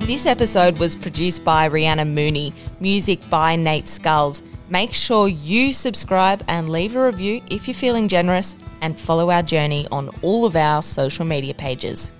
This 0.00 0.26
episode 0.26 0.78
was 0.78 0.94
produced 0.94 1.42
by 1.42 1.70
Rihanna 1.70 2.06
Mooney, 2.06 2.52
music 2.80 3.28
by 3.30 3.56
Nate 3.56 3.88
Skulls. 3.88 4.42
Make 4.68 4.94
sure 4.94 5.28
you 5.28 5.72
subscribe 5.72 6.42
and 6.48 6.68
leave 6.68 6.96
a 6.96 7.06
review 7.06 7.40
if 7.48 7.68
you're 7.68 7.74
feeling 7.74 8.08
generous, 8.08 8.56
and 8.80 8.98
follow 8.98 9.30
our 9.30 9.42
journey 9.42 9.86
on 9.92 10.10
all 10.22 10.44
of 10.44 10.56
our 10.56 10.82
social 10.82 11.24
media 11.24 11.54
pages. 11.54 12.12